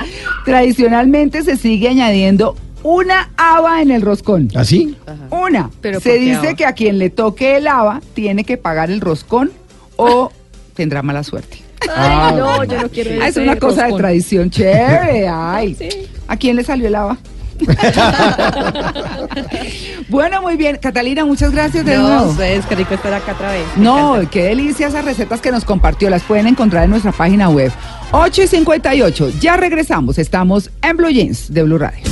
Tradicionalmente 0.45 1.43
se 1.43 1.57
sigue 1.57 1.89
añadiendo 1.89 2.57
una 2.83 3.31
haba 3.37 3.81
en 3.81 3.91
el 3.91 4.03
roscón. 4.03 4.51
¿Así? 4.55 4.97
Una. 5.31 5.71
Pero 5.81 6.01
Se 6.01 6.11
¿por 6.11 6.19
qué 6.19 6.25
dice 6.25 6.37
haba? 6.49 6.55
que 6.55 6.67
a 6.67 6.73
quien 6.75 6.99
le 6.99 7.09
toque 7.11 7.57
el 7.57 7.67
haba 7.67 8.01
tiene 8.13 8.45
que 8.45 8.59
pagar 8.59 8.91
el 8.91 9.01
roscón 9.01 9.51
o 9.97 10.31
tendrá 10.75 11.03
mala 11.03 11.23
suerte. 11.23 11.59
Ay, 11.97 12.35
no, 12.37 12.65
yo 12.65 12.81
no 12.83 12.89
quiero 12.89 13.11
Ah, 13.23 13.29
es 13.29 13.37
una 13.37 13.57
cosa 13.57 13.87
de 13.87 13.95
tradición 13.95 14.51
chévere. 14.51 15.29
Ay. 15.33 15.75
Sí. 15.75 15.89
¿A 16.29 16.37
quién 16.37 16.57
le 16.57 16.65
salió 16.65 16.89
el 16.89 16.95
haba? 16.95 17.19
bueno, 20.09 20.43
muy 20.43 20.57
bien. 20.57 20.79
Catalina, 20.81 21.25
muchas 21.25 21.53
gracias 21.53 21.85
de 21.85 21.97
no, 21.97 22.09
nuevo. 22.09 22.31
ustedes, 22.31 22.67
qué 22.67 22.75
rico 22.75 22.95
estar 22.95 23.13
acá 23.13 23.33
otra 23.33 23.53
vez. 23.53 23.65
No, 23.77 24.21
qué 24.31 24.45
delicia 24.45 24.89
esas 24.89 25.05
recetas 25.05 25.41
que 25.41 25.51
nos 25.51 25.65
compartió. 25.65 26.11
Las 26.11 26.23
pueden 26.23 26.47
encontrar 26.47 26.85
en 26.85 26.91
nuestra 26.91 27.13
página 27.13 27.49
web. 27.49 27.73
8 28.13 28.43
y 28.43 28.47
58. 28.47 29.31
Ya 29.41 29.57
regresamos. 29.57 30.19
Estamos 30.19 30.71
en 30.83 30.97
Blue 30.97 31.11
Jeans 31.11 31.53
de 31.53 31.63
Blue 31.63 31.79
Radio. 31.79 32.05